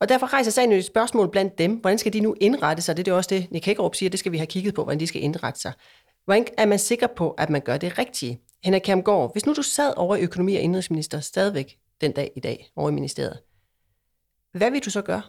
[0.00, 1.74] Og derfor rejser sig et spørgsmål blandt dem.
[1.74, 2.96] Hvordan skal de nu indrette sig?
[2.96, 5.06] Det er også det, Nick Hækkerup siger, det skal vi have kigget på, hvordan de
[5.06, 5.72] skal indrette sig.
[6.24, 8.40] Hvordan er man sikker på, at man gør det rigtige?
[8.64, 12.40] Henrik Kjermgaard, hvis nu du sad over i økonomi- og indrigsminister stadigvæk den dag i
[12.40, 13.38] dag over i ministeriet,
[14.52, 15.22] hvad vil du så gøre?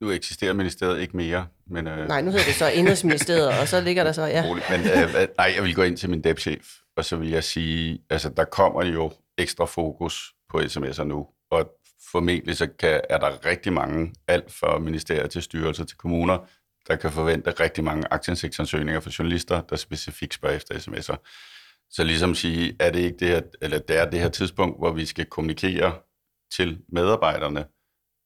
[0.00, 1.86] Nu eksisterer ministeriet ikke mere, men...
[1.86, 2.08] Øh...
[2.08, 4.42] Nej, nu hedder det så Indrigsministeriet, og så ligger der så, ja.
[4.70, 6.66] Men øh, nej, jeg vil gå ind til min depchef,
[7.00, 11.70] og så vil jeg sige, altså der kommer jo ekstra fokus på sms'er nu, og
[12.12, 16.38] formentlig så kan, er der rigtig mange, alt fra ministerier til styrelser til kommuner,
[16.88, 21.16] der kan forvente rigtig mange aktieindsigtsansøgninger fra journalister, der specifikt spørger efter sms'er.
[21.90, 24.92] Så ligesom sige, er det ikke det her, eller det er det her tidspunkt, hvor
[24.92, 25.94] vi skal kommunikere
[26.56, 27.64] til medarbejderne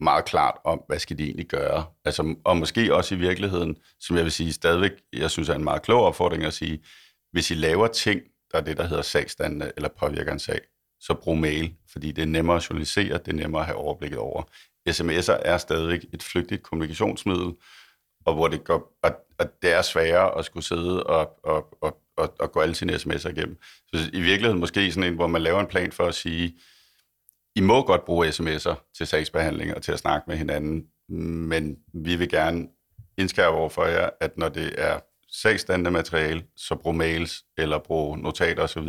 [0.01, 1.85] meget klart om, hvad skal de egentlig gøre.
[2.05, 5.65] Altså, og måske også i virkeligheden, som jeg vil sige stadigvæk, jeg synes er en
[5.65, 6.85] meget klog opfordring at sige,
[7.33, 8.21] hvis I laver ting,
[8.55, 10.61] der er det, der hedder sagstandende eller påvirker en sag,
[11.01, 14.19] så brug mail, fordi det er nemmere at journalisere, det er nemmere at have overblikket
[14.19, 14.43] over.
[14.89, 17.55] SMS'er er stadigvæk et flygtigt kommunikationsmiddel,
[18.27, 22.01] og hvor det går, og, og det er sværere at skulle sidde og, og, og,
[22.17, 23.59] og, og gå alle sine sms'er igennem.
[23.89, 26.59] Så i virkeligheden måske sådan en, hvor man laver en plan for at sige,
[27.57, 30.87] I må godt bruge sms'er til sagsbehandling og til at snakke med hinanden,
[31.49, 32.69] men vi vil gerne
[33.19, 35.01] indskærpe over for jer, at når det er
[35.43, 38.89] sagsstandende materiale, så brug mails eller brug notater osv.,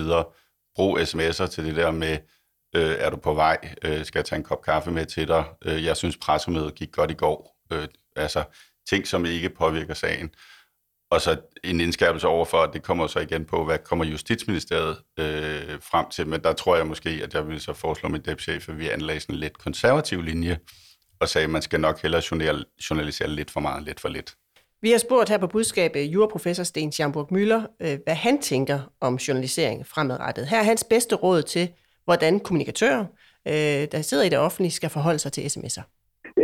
[0.75, 2.17] brug sms'er til det der med,
[2.75, 5.45] øh, er du på vej, øh, skal jeg tage en kop kaffe med til dig,
[5.65, 8.43] øh, jeg synes pressemødet gik godt i går, øh, altså
[8.89, 10.29] ting, som ikke påvirker sagen.
[11.11, 15.81] Og så en indskærpelse overfor, at det kommer så igen på, hvad kommer Justitsministeriet øh,
[15.81, 18.79] frem til, men der tror jeg måske, at jeg vil så foreslå min depchef, at
[18.79, 20.59] vi anlagde sådan en lidt konservativ linje,
[21.19, 22.21] og sagde, at man skal nok hellere
[22.89, 24.35] journalisere lidt for meget, lidt for lidt.
[24.85, 28.77] Vi har spurgt her på budskabet øh, juraprofessor Sten Schamburg Møller, øh, hvad han tænker
[29.07, 30.43] om journalisering fremadrettet.
[30.51, 31.65] Her er hans bedste råd til,
[32.07, 33.03] hvordan kommunikatører,
[33.51, 35.83] øh, der sidder i det offentlige, skal forholde sig til sms'er.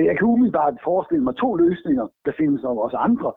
[0.10, 2.06] Jeg kan umiddelbart forestille mig to løsninger.
[2.26, 3.32] Der findes også andre.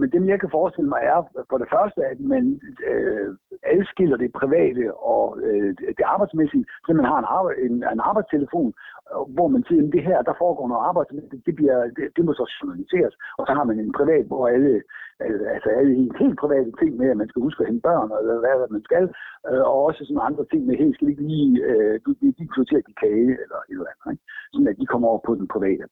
[0.00, 2.44] Men dem, jeg kan forestille mig, er for det første, at man
[2.92, 3.28] øh,
[3.76, 8.72] adskiller det private og øh, det arbejdsmæssige, så man har en, arbejde, en, en arbejdstelefon,
[9.36, 12.22] hvor man siger, at det her, der foregår noget arbejde, det, det, bliver, det, det
[12.24, 13.14] må så journaliseres.
[13.38, 14.82] Og så har man en privat, hvor alle,
[15.54, 15.92] altså alle
[16.22, 19.04] helt private ting med, at man skal huske at hente børn, eller hvad man skal,
[19.50, 22.44] øh, og også sådan andre ting med, hey, skal ikke lige, øh, du, de, de
[22.56, 24.24] sorterer de kage, eller et eller andet, ikke?
[24.52, 25.84] sådan at de kommer over på den private.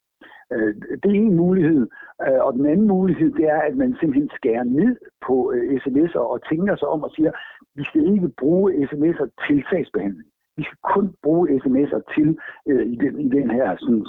[0.53, 1.83] Øh, det er en mulighed.
[2.27, 6.25] Øh, og den anden mulighed, det er, at man simpelthen skærer ned på øh, sms'er
[6.35, 7.33] og tænker sig om og siger,
[7.75, 10.29] vi skal ikke bruge sms'er til sagsbehandling.
[10.59, 12.29] Vi skal kun bruge sms'er til
[12.71, 14.05] øh, i, den, i den her sådan,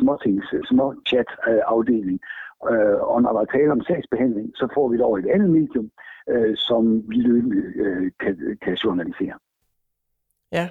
[0.00, 2.18] småtings, små chat-afdeling.
[2.70, 5.30] Øh, øh, og når der er tale om sagsbehandling, så får vi det over et
[5.34, 5.90] andet medium,
[6.68, 7.62] som vi løbende
[8.20, 9.36] kan, kan journalisere.
[10.52, 10.68] Ja,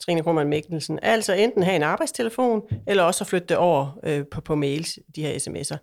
[0.00, 0.98] Trine Krummernd Mikkelsen.
[1.02, 5.22] Altså enten have en arbejdstelefon, eller også flytte det over øh, på, på mails, de
[5.22, 5.78] her sms'er.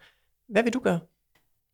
[0.49, 0.99] Hvad vil du gøre?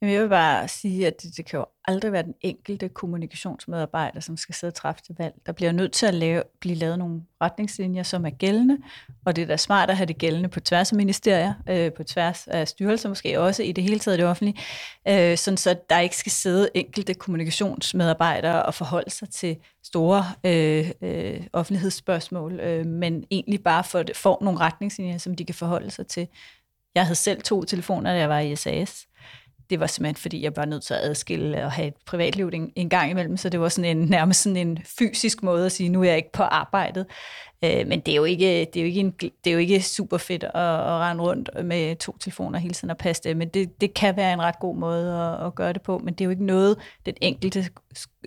[0.01, 4.19] Jamen, jeg vil bare sige, at det, det kan jo aldrig være den enkelte kommunikationsmedarbejder,
[4.19, 5.33] som skal sidde og træffe det valg.
[5.45, 8.77] Der bliver nødt til at lave, blive lavet nogle retningslinjer, som er gældende,
[9.25, 12.03] og det er da smart at have det gældende på tværs af ministerier, øh, på
[12.03, 14.59] tværs af styrelser måske også, i det hele taget det offentlige,
[15.07, 20.91] øh, sådan så der ikke skal sidde enkelte kommunikationsmedarbejdere og forholde sig til store øh,
[21.01, 26.07] øh, offentlighedsspørgsmål, øh, men egentlig bare for, får nogle retningslinjer, som de kan forholde sig
[26.07, 26.27] til.
[26.95, 29.07] Jeg havde selv to telefoner, da jeg var i SAS,
[29.69, 32.71] det var simpelthen, fordi jeg var nødt til at adskille og have et privatliv en,
[32.75, 35.89] en gang imellem, så det var sådan en, nærmest sådan en fysisk måde at sige,
[35.89, 37.05] nu er jeg ikke på arbejdet.
[37.63, 39.81] Øh, men det er, jo ikke, det, er jo ikke en, det er jo ikke
[39.81, 43.49] super fedt at, at rende rundt med to telefoner hele tiden og passe det, men
[43.49, 46.21] det, det kan være en ret god måde at, at gøre det på, men det
[46.21, 47.69] er jo ikke noget, den enkelte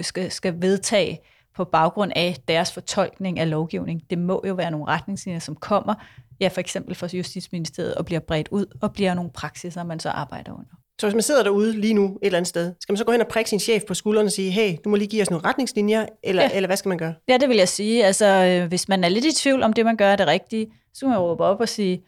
[0.00, 1.20] skal, skal vedtage
[1.56, 4.02] på baggrund af deres fortolkning af lovgivning.
[4.10, 5.94] Det må jo være nogle retningslinjer, som kommer
[6.40, 10.10] ja, for eksempel fra Justitsministeriet, og bliver bredt ud, og bliver nogle praksiser, man så
[10.10, 10.79] arbejder under.
[11.00, 13.12] Så hvis man sidder derude lige nu et eller andet sted, skal man så gå
[13.12, 15.30] hen og prikke sin chef på skulderen og sige, hey, du må lige give os
[15.30, 16.50] nogle retningslinjer, eller, ja.
[16.54, 17.14] eller hvad skal man gøre?
[17.28, 18.04] Ja, det vil jeg sige.
[18.04, 20.72] Altså, øh, hvis man er lidt i tvivl om det, man gør er det rigtige,
[20.94, 22.02] så kan man råbe op og sige,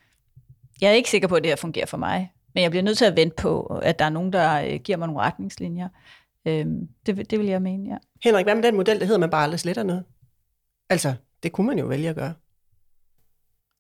[0.81, 2.99] jeg er ikke sikker på, at det her fungerer for mig, men jeg bliver nødt
[2.99, 5.89] til at vente på, at der er nogen, der øh, giver mig nogle retningslinjer.
[6.47, 7.97] Øhm, det, det vil jeg mene, ja.
[8.25, 10.05] Henrik, hvad med den model, der hedder, man bare aldrig sletter noget?
[10.91, 12.33] Altså, det kunne man jo vælge at gøre.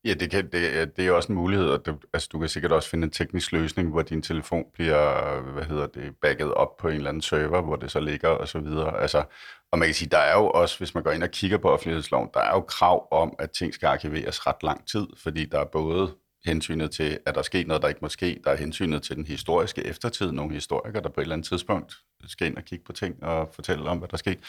[0.04, 2.72] Ja, det, kan, det, det er også en mulighed, og det, altså, du kan sikkert
[2.72, 6.88] også finde en teknisk løsning, hvor din telefon bliver, hvad hedder det, backet op på
[6.88, 9.00] en eller anden server, hvor det så ligger og så videre.
[9.00, 9.24] Altså,
[9.72, 11.70] og man kan sige, der er jo også, hvis man går ind og kigger på
[11.70, 15.60] offentlighedsloven, der er jo krav om, at ting skal arkiveres ret lang tid, fordi der
[15.60, 18.40] er både hensynet til, at der sker noget, der ikke må ske.
[18.44, 20.32] Der er hensynet til den historiske eftertid.
[20.32, 23.50] Nogle historikere, der på et eller andet tidspunkt skal ind og kigge på ting og
[23.54, 24.40] fortælle om, hvad der skete.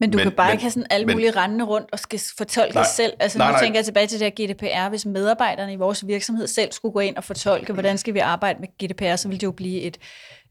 [0.00, 1.98] Men du men, kan bare men, ikke have sådan alle mulige men, rendende rundt og
[1.98, 3.12] skal fortolke nej, selv.
[3.20, 3.62] Altså nej, nu nej.
[3.62, 4.88] tænker jeg tilbage til det her GDPR.
[4.88, 8.58] Hvis medarbejderne i vores virksomhed selv skulle gå ind og fortolke, hvordan skal vi arbejde
[8.60, 9.98] med GDPR, så ville det jo blive et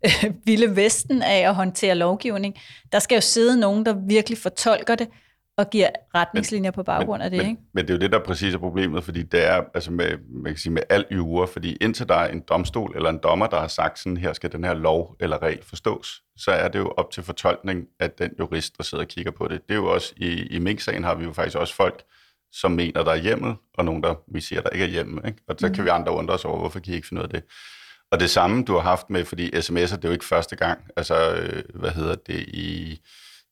[0.05, 2.55] øh, vilde vesten af at håndtere lovgivning.
[2.91, 5.08] Der skal jo sidde nogen, der virkelig fortolker det,
[5.58, 7.38] og giver retningslinjer men, på baggrund men, af det.
[7.38, 7.62] Men, ikke?
[7.74, 10.54] men det er jo det, der præcis er problemet, fordi det er altså med, man
[10.54, 13.60] kan sige, med al jure, fordi indtil der er en domstol eller en dommer, der
[13.60, 16.94] har sagt sådan, her skal den her lov eller regel forstås, så er det jo
[16.98, 19.62] op til fortolkning af den jurist, der sidder og kigger på det.
[19.68, 22.04] Det er jo også, i, i Mink-sagen har vi jo faktisk også folk,
[22.52, 25.22] som mener, der er hjemme, og nogen, der vi siger, der ikke er hjemme.
[25.26, 25.39] Ikke?
[25.48, 25.74] Og så mm.
[25.74, 27.44] kan vi andre undre os over, hvorfor kan I ikke finde ud af det?
[28.12, 30.80] Og det samme, du har haft med, fordi sms'er, det er jo ikke første gang.
[30.98, 33.00] Altså, øh, hvad hedder det, i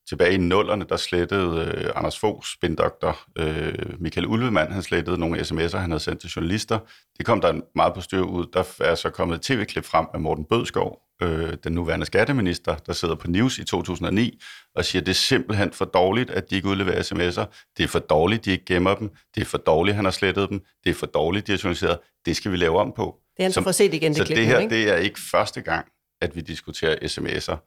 [0.10, 5.40] tilbage i nullerne, der slettede øh, Anders Foghs spindoktor øh, Michael Ulvemann, han slettede nogle
[5.40, 6.80] sms'er, han havde sendt til journalister.
[7.18, 8.46] Det kom der meget på styr ud.
[8.54, 12.94] Der er så kommet et tv-klip frem af Morten Bødskov, øh, den nuværende skatteminister, der
[12.94, 14.40] sidder på News i 2009
[14.76, 17.72] og siger, at det er simpelthen for dårligt, at de ikke udleverer sms'er.
[17.78, 19.10] Det er for dårligt, de ikke gemmer dem.
[19.36, 20.62] Det er for dårligt, han har slettet dem.
[20.84, 22.00] Det er for dårligt, de har journaliseret.
[22.26, 23.20] Det skal vi lave om på.
[23.38, 24.76] Det er han så for set igen, det Så klip det her, ikke?
[24.76, 25.86] det er ikke første gang,
[26.22, 27.58] at vi diskuterer sms'er.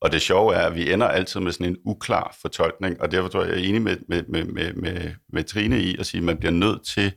[0.00, 3.28] Og det sjove er, at vi ender altid med sådan en uklar fortolkning, og derfor
[3.28, 6.18] tror jeg, jeg er enig med, med, med, med, med, med Trine i at sige,
[6.18, 7.12] at man bliver nødt til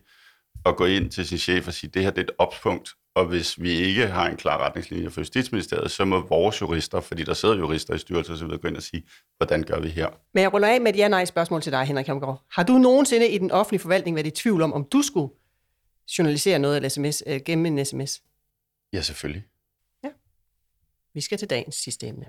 [0.66, 2.90] at gå ind til sin chef og sige, at det her det er et opspunkt,
[3.16, 7.24] og hvis vi ikke har en klar retningslinje for Justitsministeriet, så må vores jurister, fordi
[7.24, 9.04] der sidder jurister i styrelser osv., gå ind og sige,
[9.38, 10.10] hvordan gør vi her?
[10.34, 12.46] Men jeg ruller af med et ja-nej-spørgsmål til dig, Henrik Hamgaard.
[12.52, 15.34] Har du nogensinde i den offentlige forvaltning været i tvivl om, om du skulle
[16.18, 18.22] journalisere noget eller sms, øh, gennem en sms?
[18.94, 19.44] Ja, selvfølgelig.
[21.14, 22.26] Vi skal til dagens sidste emne.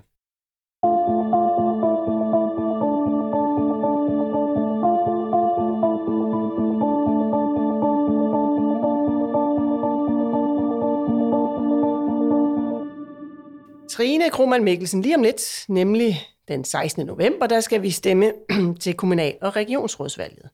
[13.99, 17.05] Trine Krohmann Mikkelsen lige om lidt, nemlig den 16.
[17.05, 18.33] november, der skal vi stemme
[18.81, 20.49] til kommunal- og regionsrådsvalget.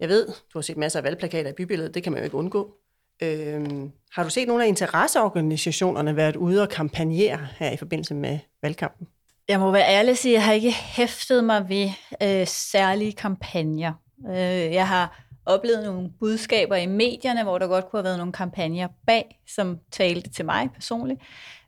[0.00, 2.36] Jeg ved, du har set masser af valgplakater i bybilledet, det kan man jo ikke
[2.36, 2.74] undgå.
[3.22, 8.38] Øhm, har du set nogle af interesseorganisationerne været ude og kampagnere her i forbindelse med
[8.62, 9.08] valgkampen?
[9.48, 11.90] Jeg må være ærlig og sige, at jeg har ikke hæftet mig ved
[12.22, 13.92] øh, særlige kampagner.
[14.28, 18.32] Øh, jeg har oplevet nogle budskaber i medierne, hvor der godt kunne have været nogle
[18.32, 21.20] kampagner bag, som talte til mig personligt.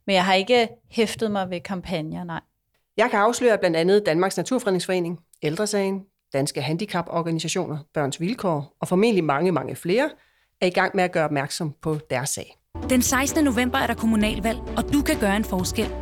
[0.07, 2.41] Men jeg har ikke hæftet mig ved kampagner, nej.
[2.97, 9.53] Jeg kan afsløre blandt andet Danmarks Naturfredningsforening, Ældresagen, Danske Handicaporganisationer, Børns Vilkår og formentlig mange,
[9.53, 10.11] mange flere
[10.61, 12.57] er i gang med at gøre opmærksom på deres sag.
[12.91, 13.45] Den 16.
[13.45, 15.95] november er der kommunalvalg, og du kan gøre en forskel.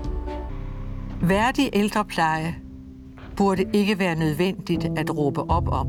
[1.22, 2.54] Værdig ældrepleje
[3.36, 5.86] burde ikke være nødvendigt at råbe op om.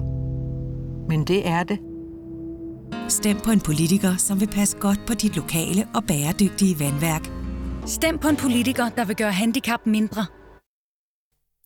[1.08, 1.80] Men det er det.
[3.08, 7.43] Stem på en politiker, som vil passe godt på dit lokale og bæredygtige vandværk.
[7.88, 10.26] Stem på en politiker, der vil gøre handicap mindre.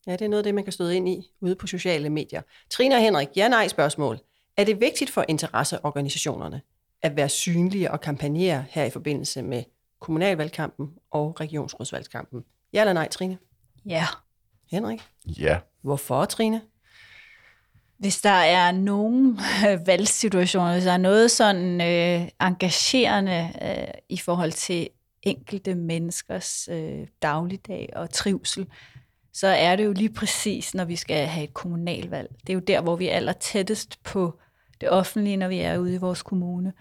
[0.07, 2.41] Ja, det er noget af det, man kan støde ind i ude på sociale medier.
[2.69, 4.19] Trine og Henrik, ja-nej spørgsmål.
[4.57, 6.61] Er det vigtigt for interesseorganisationerne
[7.01, 9.63] at være synlige og kampagnere her i forbindelse med
[9.99, 12.43] kommunalvalgkampen og regionsrådsvalgkampen?
[12.73, 13.37] Ja eller nej, Trine?
[13.85, 14.05] Ja.
[14.71, 15.01] Henrik?
[15.25, 15.59] Ja.
[15.81, 16.61] Hvorfor, Trine?
[17.97, 24.17] Hvis der er nogen øh, valgsituationer, hvis der er noget sådan øh, engagerende øh, i
[24.17, 24.89] forhold til
[25.29, 28.65] enkelte menneskers øh, dagligdag og trivsel,
[29.33, 32.29] så er det jo lige præcis, når vi skal have et kommunalvalg.
[32.41, 34.39] Det er jo der, hvor vi er aller tættest på
[34.81, 36.73] det offentlige, når vi er ude i vores kommune.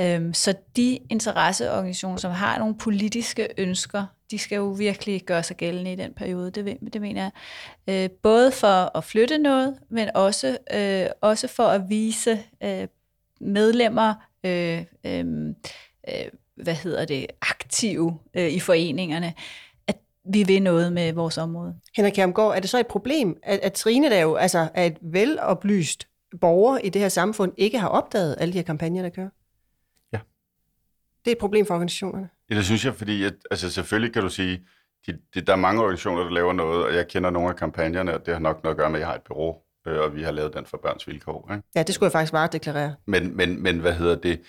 [0.00, 5.56] Øhm, så de interesseorganisationer, som har nogle politiske ønsker, de skal jo virkelig gøre sig
[5.56, 7.30] gældende i den periode, det, det mener jeg.
[7.94, 12.88] Øh, både for at flytte noget, men også, øh, også for at vise øh,
[13.40, 15.54] medlemmer, øh, øhm,
[16.08, 19.34] øh, hvad hedder det, aktive øh, i foreningerne,
[19.86, 19.96] at
[20.32, 21.74] vi vil noget med vores område.
[21.96, 24.96] Henrik Kjermgaard, er det så et problem, at, at Trine, der jo altså er et
[25.02, 26.08] veloplyst
[26.40, 29.28] borger i det her samfund, ikke har opdaget alle de her kampagner, der kører?
[31.26, 32.28] det er et problem for organisationerne?
[32.50, 34.60] Ja, det synes jeg, fordi at, altså selvfølgelig kan du sige,
[35.06, 38.14] de, de, der er mange organisationer, der laver noget, og jeg kender nogle af kampagnerne,
[38.14, 40.14] og det har nok noget at gøre med, at jeg har et bureau, øh, og
[40.14, 41.52] vi har lavet den for børns vilkår.
[41.52, 41.62] Ikke?
[41.74, 42.94] Ja, det skulle jeg faktisk bare deklarere.
[43.06, 44.40] Men, men, men hvad hedder det?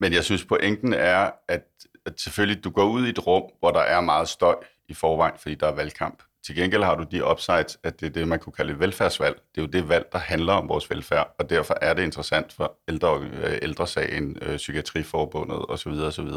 [0.00, 1.64] Men jeg synes, pointen er, at,
[2.06, 4.56] at selvfølgelig du går ud i et rum, hvor der er meget støj
[4.88, 6.22] i forvejen, fordi der er valgkamp.
[6.46, 9.36] Til gengæld har du de upsides, at det er det, man kunne kalde et velfærdsvalg.
[9.54, 12.52] Det er jo det valg, der handler om vores velfærd, og derfor er det interessant
[12.52, 15.88] for ældre, øh, ældresagen, øh, Psykiatriforbundet osv.
[15.88, 16.28] osv.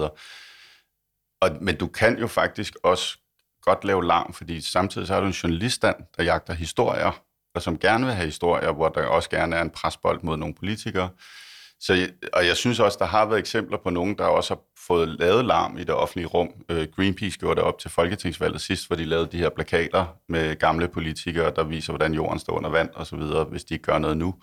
[1.41, 3.17] Og, men du kan jo faktisk også
[3.61, 7.23] godt lave larm, fordi samtidig så har du en journaliststand, der jagter historier,
[7.55, 10.55] og som gerne vil have historier, hvor der også gerne er en presbold mod nogle
[10.55, 11.09] politikere.
[11.81, 15.09] Så, og jeg synes også, der har været eksempler på nogen, der også har fået
[15.19, 16.49] lavet larm i det offentlige rum.
[16.69, 20.55] Øh, Greenpeace gjorde det op til folketingsvalget sidst, hvor de lavede de her plakater med
[20.55, 23.19] gamle politikere, der viser, hvordan jorden står under vand osv.,
[23.49, 24.35] hvis de ikke gør noget nu.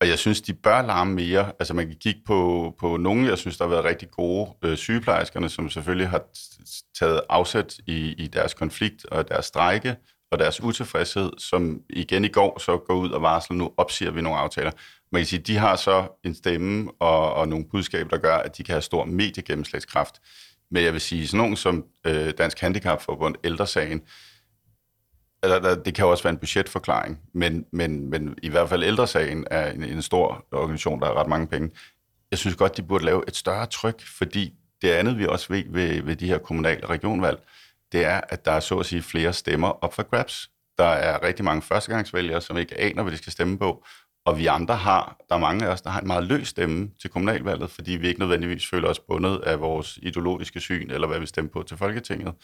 [0.00, 1.52] Og jeg synes, de bør larme mere.
[1.58, 4.76] Altså man kan kigge på, på nogle, jeg synes, der har været rigtig gode øh,
[4.76, 6.22] sygeplejerskerne, som selvfølgelig har
[6.98, 9.96] taget afsæt i, i deres konflikt og deres strejke
[10.30, 14.22] og deres utilfredshed, som igen i går så går ud og varsler, nu opsiger vi
[14.22, 14.70] nogle aftaler.
[15.12, 18.56] Man kan sige, de har så en stemme og, og nogle budskaber, der gør, at
[18.56, 20.14] de kan have stor mediegennemslagskraft.
[20.70, 24.02] Men jeg vil sige, sådan nogen som øh, Dansk Handicapforbund, Ældresagen,
[25.42, 29.70] eller, det kan også være en budgetforklaring, men, men, men i hvert fald ældresagen er
[29.72, 31.70] en, en stor organisation, der har ret mange penge.
[32.30, 35.64] Jeg synes godt, de burde lave et større tryk, fordi det andet, vi også ved
[35.66, 37.38] ved, ved de her kommunale regionvalg,
[37.92, 40.50] det er, at der er så at sige flere stemmer op for grabs.
[40.78, 43.84] Der er rigtig mange førstegangsvælgere, som ikke aner, hvad de skal stemme på,
[44.24, 46.90] og vi andre har, der er mange af os, der har en meget løs stemme
[47.00, 51.20] til kommunalvalget, fordi vi ikke nødvendigvis føler os bundet af vores ideologiske syn, eller hvad
[51.20, 52.34] vi stemmer på til Folketinget,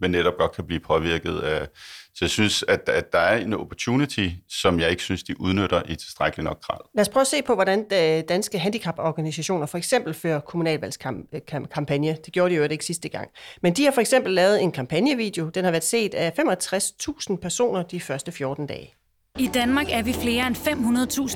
[0.00, 1.68] men netop godt kan blive påvirket af...
[2.16, 5.82] Så jeg synes, at, at der er en opportunity, som jeg ikke synes, de udnytter
[5.88, 6.78] i tilstrækkelig nok grad.
[6.94, 7.88] Lad os prøve at se på, hvordan
[8.28, 12.16] danske handicaporganisationer for eksempel fører kommunalvalgskampagne.
[12.24, 13.30] Det gjorde de jo ikke sidste gang.
[13.62, 15.48] Men de har for eksempel lavet en kampagnevideo.
[15.48, 18.94] Den har været set af 65.000 personer de første 14 dage.
[19.38, 20.56] I Danmark er vi flere end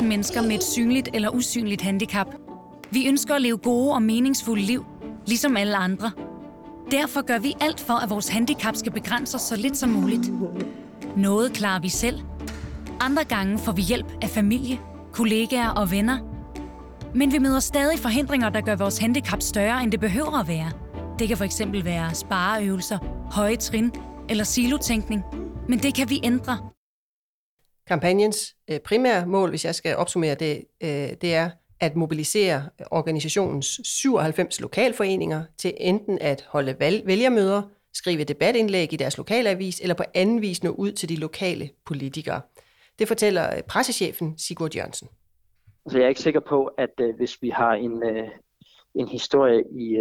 [0.01, 2.27] 500.000 mennesker med et synligt eller usynligt handicap.
[2.91, 4.85] Vi ønsker at leve gode og meningsfulde liv,
[5.27, 6.28] ligesom alle andre.
[6.91, 10.31] Derfor gør vi alt for, at vores handicap skal begrænses så lidt som muligt.
[11.17, 12.21] Noget klarer vi selv.
[13.01, 14.79] Andre gange får vi hjælp af familie,
[15.13, 16.19] kollegaer og venner.
[17.15, 20.71] Men vi møder stadig forhindringer, der gør vores handicap større, end det behøver at være.
[21.19, 22.99] Det kan for eksempel være spareøvelser,
[23.33, 23.93] høje trin
[24.29, 25.23] eller silotænkning.
[25.69, 26.59] Men det kan vi ændre
[27.87, 30.89] Kampagnens øh, primære mål, hvis jeg skal opsummere det, øh,
[31.21, 31.51] det er
[31.81, 37.63] at mobilisere organisationens 97 lokalforeninger til enten at holde vælgermøder,
[37.95, 42.41] skrive debatindlæg i deres lokalavis eller på anden vis nå ud til de lokale politikere.
[42.99, 45.09] Det fortæller øh, pressechefen Sigurd Jørgensen.
[45.89, 48.29] Så jeg er ikke sikker på, at øh, hvis vi har en, øh,
[48.95, 49.97] en historie i,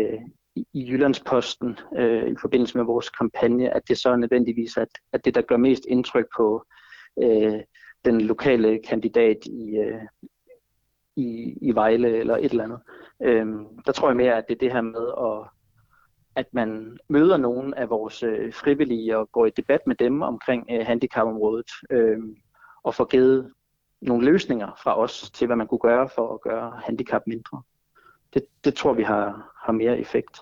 [0.74, 5.26] i Jyllandsposten uh, i forbindelse med vores kampagne, at det så er nødvendigvis at, at
[5.26, 6.66] det, der gør mest indtryk på
[7.24, 7.60] øh,
[8.06, 10.02] den lokale kandidat i, øh,
[11.18, 12.80] i, i Vejle eller et eller andet.
[13.24, 15.50] Øhm, der tror jeg mere, at det er det her med, at,
[16.36, 20.66] at man møder nogle af vores øh, frivillige og går i debat med dem omkring
[20.72, 22.20] øh, handicapområdet øh,
[22.84, 23.54] og får givet
[24.02, 27.62] nogle løsninger fra os til, hvad man kunne gøre for at gøre handicap mindre.
[28.34, 30.42] Det, det tror vi har, har mere effekt.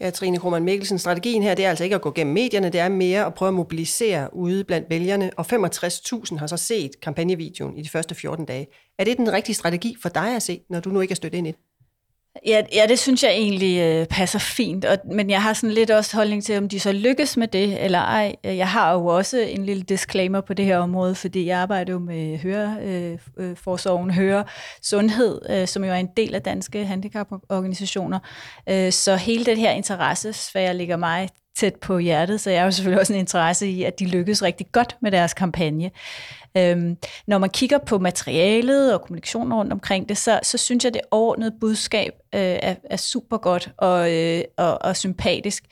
[0.00, 2.80] Ja, Trine Krohmann Mikkelsen, strategien her det er altså ikke at gå gennem medierne, det
[2.80, 7.78] er mere at prøve at mobilisere ude blandt vælgerne, og 65.000 har så set kampagnevideoen
[7.78, 8.66] i de første 14 dage.
[8.98, 11.34] Er det den rigtige strategi for dig at se, når du nu ikke er stødt
[11.34, 11.58] ind i det?
[12.46, 15.90] Ja, ja, det synes jeg egentlig øh, passer fint, og, men jeg har sådan lidt
[15.90, 18.36] også holdning til, om de så lykkes med det eller ej.
[18.46, 21.92] Øh, jeg har jo også en lille disclaimer på det her område, fordi jeg arbejder
[21.92, 24.44] jo med høreforsorgen, øh, øh høre
[24.82, 28.18] sundhed, øh, som jo er en del af danske handicaporganisationer.
[28.68, 31.28] Øh, så hele det her interessesfære ligger mig
[31.62, 34.42] tæt på hjertet, så jeg har jo selvfølgelig også en interesse i, at de lykkes
[34.42, 35.90] rigtig godt med deres kampagne.
[36.56, 36.96] Øhm,
[37.26, 41.00] når man kigger på materialet og kommunikationen rundt omkring det, så, så synes jeg, det
[41.10, 45.64] overordnede budskab øh, er, er super godt og, øh, og, og sympatisk.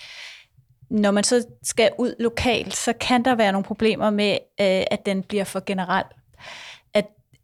[0.91, 5.07] Når man så skal ud lokalt, så kan der være nogle problemer med, øh, at
[5.07, 6.05] den bliver for generel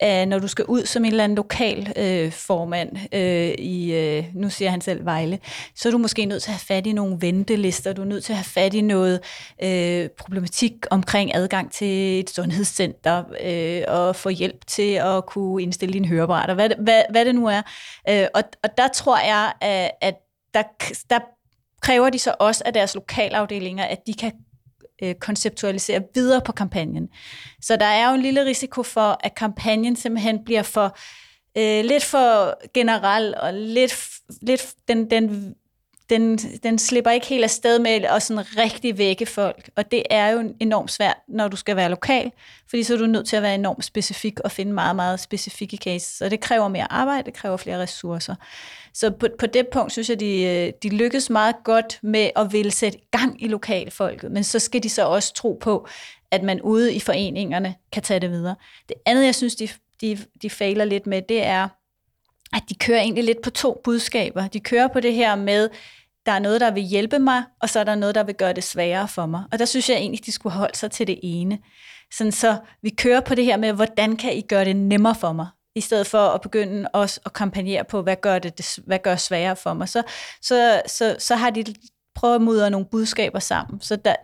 [0.01, 4.25] at når du skal ud som en eller anden lokal øh, formand øh, i, øh,
[4.35, 5.39] nu siger han selv Vejle,
[5.75, 8.25] så er du måske nødt til at have fat i nogle ventelister, du er nødt
[8.25, 9.21] til at have fat i noget
[9.63, 15.93] øh, problematik omkring adgang til et sundhedscenter øh, og få hjælp til at kunne indstille
[15.93, 17.63] din høreapparat, og hvad, hvad, hvad det nu er.
[18.09, 20.15] Øh, og, og der tror jeg, at, at
[20.55, 20.63] der,
[21.11, 21.19] der
[21.81, 24.33] kræver de så også af deres lokalafdelinger, at de kan
[25.03, 27.09] øh, konceptualisere videre på kampagnen.
[27.61, 30.97] Så der er jo en lille risiko for, at kampagnen simpelthen bliver for
[31.59, 34.09] øh, lidt for generel og lidt,
[34.43, 35.55] lidt den, den
[36.11, 39.71] den, den slipper ikke helt afsted med at sådan rigtig vække folk.
[39.77, 42.33] Og det er jo enormt svært, når du skal være lokal,
[42.69, 45.77] fordi så er du nødt til at være enormt specifik og finde meget, meget specifikke
[45.77, 46.21] cases.
[46.21, 48.35] Og det kræver mere arbejde, det kræver flere ressourcer.
[48.95, 52.53] Så på, på det punkt synes jeg, de, øh, de lykkes meget godt med at
[52.53, 55.89] ville sætte gang i lokalfolket, men så skal de så også tro på,
[56.31, 58.55] at man ude i foreningerne kan tage det videre.
[58.89, 59.69] Det andet, jeg synes, de,
[60.01, 61.69] de, de fejler lidt med, det er,
[62.53, 64.49] at de kører egentlig lidt på to budskaber.
[64.49, 65.69] De kører på det her med,
[66.27, 68.53] der er noget, der vil hjælpe mig, og så er der noget, der vil gøre
[68.53, 69.45] det sværere for mig.
[69.53, 71.59] Og der synes jeg egentlig, de skulle holde sig til det ene.
[72.15, 75.33] Sådan så vi kører på det her med, hvordan kan I gøre det nemmere for
[75.33, 75.47] mig?
[75.77, 79.57] i stedet for at begynde også at kampagnere på, hvad gør det, hvad gør sværere
[79.57, 79.89] for mig.
[79.89, 80.03] Så,
[80.43, 81.65] så, så, så har de
[82.15, 83.81] prøvet at mudre nogle budskaber sammen.
[83.81, 84.15] Så der,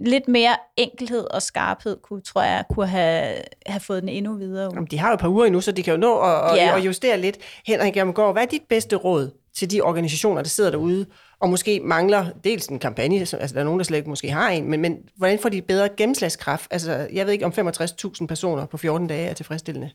[0.00, 3.36] lidt mere enkelhed og skarphed, kunne, tror jeg, kunne have,
[3.66, 4.70] have fået den endnu videre.
[4.74, 6.76] Jamen, de har jo et par uger endnu, så de kan jo nå at, ja.
[6.76, 7.38] at justere lidt.
[7.66, 11.06] Henrik Jammergaard, hvad er dit bedste råd til de organisationer, der sidder derude,
[11.40, 14.48] og måske mangler dels en kampagne, altså der er nogen, der slet ikke måske har
[14.48, 16.68] en, men, men hvordan får de bedre gennemslagskraft?
[16.70, 19.90] Altså, jeg ved ikke, om 65.000 personer på 14 dage er tilfredsstillende,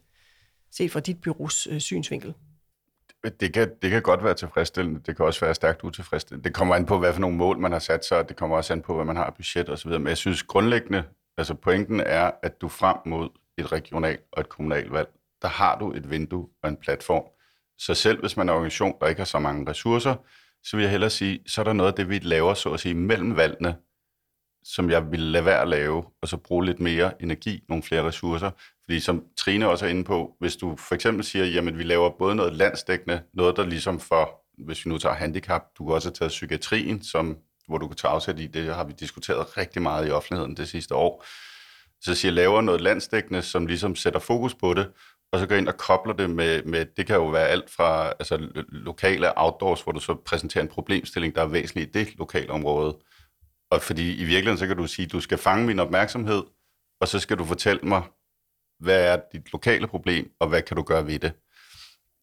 [0.72, 2.34] set fra dit byrås øh, synsvinkel.
[3.40, 6.44] Det kan, det kan godt være tilfredsstillende, det kan også være stærkt utilfredsstillende.
[6.44, 8.58] Det kommer an på, hvad for nogle mål man har sat sig, og det kommer
[8.58, 9.90] også an på, hvad man har budget osv.
[9.90, 11.04] Men jeg synes grundlæggende,
[11.38, 15.10] altså pointen er, at du frem mod et regional og et kommunalt valg,
[15.42, 17.24] der har du et vindue og en platform.
[17.78, 20.16] Så selv hvis man er en organisation, der ikke har så mange ressourcer,
[20.64, 22.80] så vil jeg hellere sige, så er der noget af det, vi laver, så at
[22.80, 23.76] sige, mellem valgene,
[24.64, 28.04] som jeg vil lade være at lave, og så bruge lidt mere energi, nogle flere
[28.04, 28.52] ressourcer.
[28.84, 32.10] Fordi som Trine også er inde på, hvis du for eksempel siger, jamen vi laver
[32.20, 36.08] både noget landsdækkende, noget der ligesom for, hvis vi nu tager handicap, du kan også
[36.08, 37.38] have taget psykiatrien, som,
[37.68, 40.68] hvor du kan tage afsæt i, det har vi diskuteret rigtig meget i offentligheden det
[40.68, 41.26] sidste år.
[42.02, 44.90] Så siger, laver noget landsdækkende, som ligesom sætter fokus på det,
[45.32, 48.08] og så går ind og kobler det med, med, det kan jo være alt fra
[48.08, 52.52] altså, lokale outdoors, hvor du så præsenterer en problemstilling, der er væsentlig i det lokale
[52.52, 52.98] område.
[53.74, 56.44] Og fordi i virkeligheden, så kan du sige, du skal fange min opmærksomhed,
[57.02, 58.04] og så skal du fortælle mig,
[58.80, 61.34] hvad er dit lokale problem, og hvad kan du gøre ved det?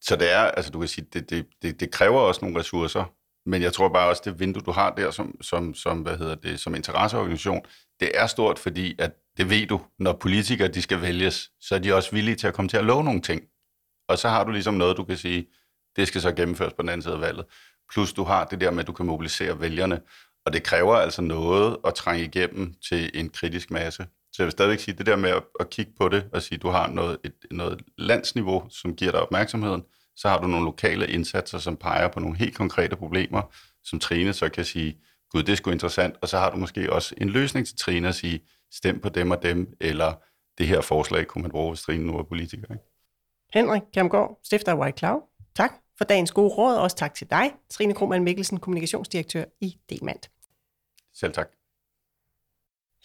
[0.01, 3.05] Så det er, altså du kan sige, det, det, det, det kræver også nogle ressourcer,
[3.47, 6.35] men jeg tror bare også, det vindue, du har der som, som, som, hvad hedder
[6.35, 7.63] det, som interesseorganisation,
[8.01, 11.79] det er stort, fordi at det ved du, når politikere de skal vælges, så er
[11.79, 13.43] de også villige til at komme til at love nogle ting.
[14.09, 15.47] Og så har du ligesom noget, du kan sige,
[15.97, 17.47] det skal så gennemføres på den anden side af valget.
[17.93, 20.01] Plus du har det der med, at du kan mobilisere vælgerne.
[20.51, 24.07] Og det kræver altså noget at trænge igennem til en kritisk masse.
[24.33, 26.57] Så jeg vil stadigvæk sige, det der med at, at kigge på det og sige,
[26.57, 29.83] at du har noget, et, noget landsniveau, som giver dig opmærksomheden,
[30.17, 33.43] så har du nogle lokale indsatser, som peger på nogle helt konkrete problemer,
[33.85, 34.99] som Trine så kan sige,
[35.31, 38.09] gud, det er sgu interessant, og så har du måske også en løsning til Trine
[38.09, 38.41] at sige,
[38.73, 40.13] stem på dem og dem, eller
[40.59, 42.67] det her forslag kunne man bruge, hvis Trine nu er politiker.
[42.71, 42.85] Ikke?
[43.55, 45.21] Henrik Kjermgaard, stifter af White Cloud.
[45.57, 49.77] Tak for dagens gode råd, og også tak til dig, Trine Krohmann Mikkelsen, kommunikationsdirektør i
[49.91, 50.40] Demand.
[51.15, 51.49] Selv tak.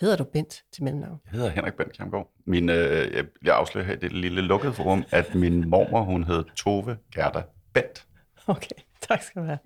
[0.01, 1.19] Hedder du Bent til mellemnavn?
[1.25, 2.31] Jeg hedder Henrik Bent Kjermgaard.
[2.45, 6.43] Min, øh, jeg afslører her i det lille lukkede forum, at min mormor, hun hed
[6.55, 7.43] Tove Gerda
[7.73, 8.07] Bent.
[8.47, 9.59] Okay, tak skal du have.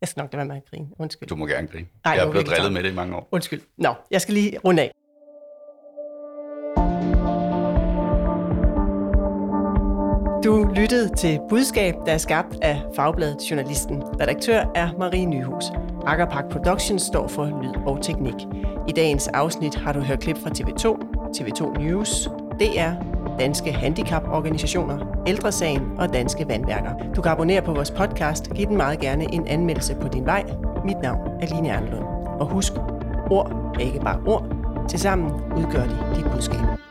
[0.00, 0.88] Jeg skal nok lade være med at grine.
[0.98, 1.28] Undskyld.
[1.28, 1.86] Du må gerne grine.
[2.04, 3.28] Ej, jeg er blevet drillet med det i mange år.
[3.32, 3.60] Undskyld.
[3.76, 4.90] Nå, jeg skal lige runde af.
[10.44, 14.02] Du lyttede til Budskab, der er skabt af Fagbladet Journalisten.
[14.20, 15.64] Redaktør er Marie Nyhus.
[16.06, 18.34] Akkerpark Productions står for lyd og teknik.
[18.88, 20.86] I dagens afsnit har du hørt klip fra TV2,
[21.36, 22.30] TV2 News,
[22.60, 22.92] DR,
[23.38, 26.90] Danske Handicaporganisationer, Ældresagen og Danske Vandværker.
[27.16, 28.50] Du kan abonnere på vores podcast.
[28.54, 30.44] Giv den meget gerne en anmeldelse på din vej.
[30.84, 32.04] Mit navn er Line Ernlund.
[32.40, 32.72] Og husk,
[33.30, 34.46] ord er ikke bare ord.
[34.88, 36.87] Tilsammen udgør de dit budskab.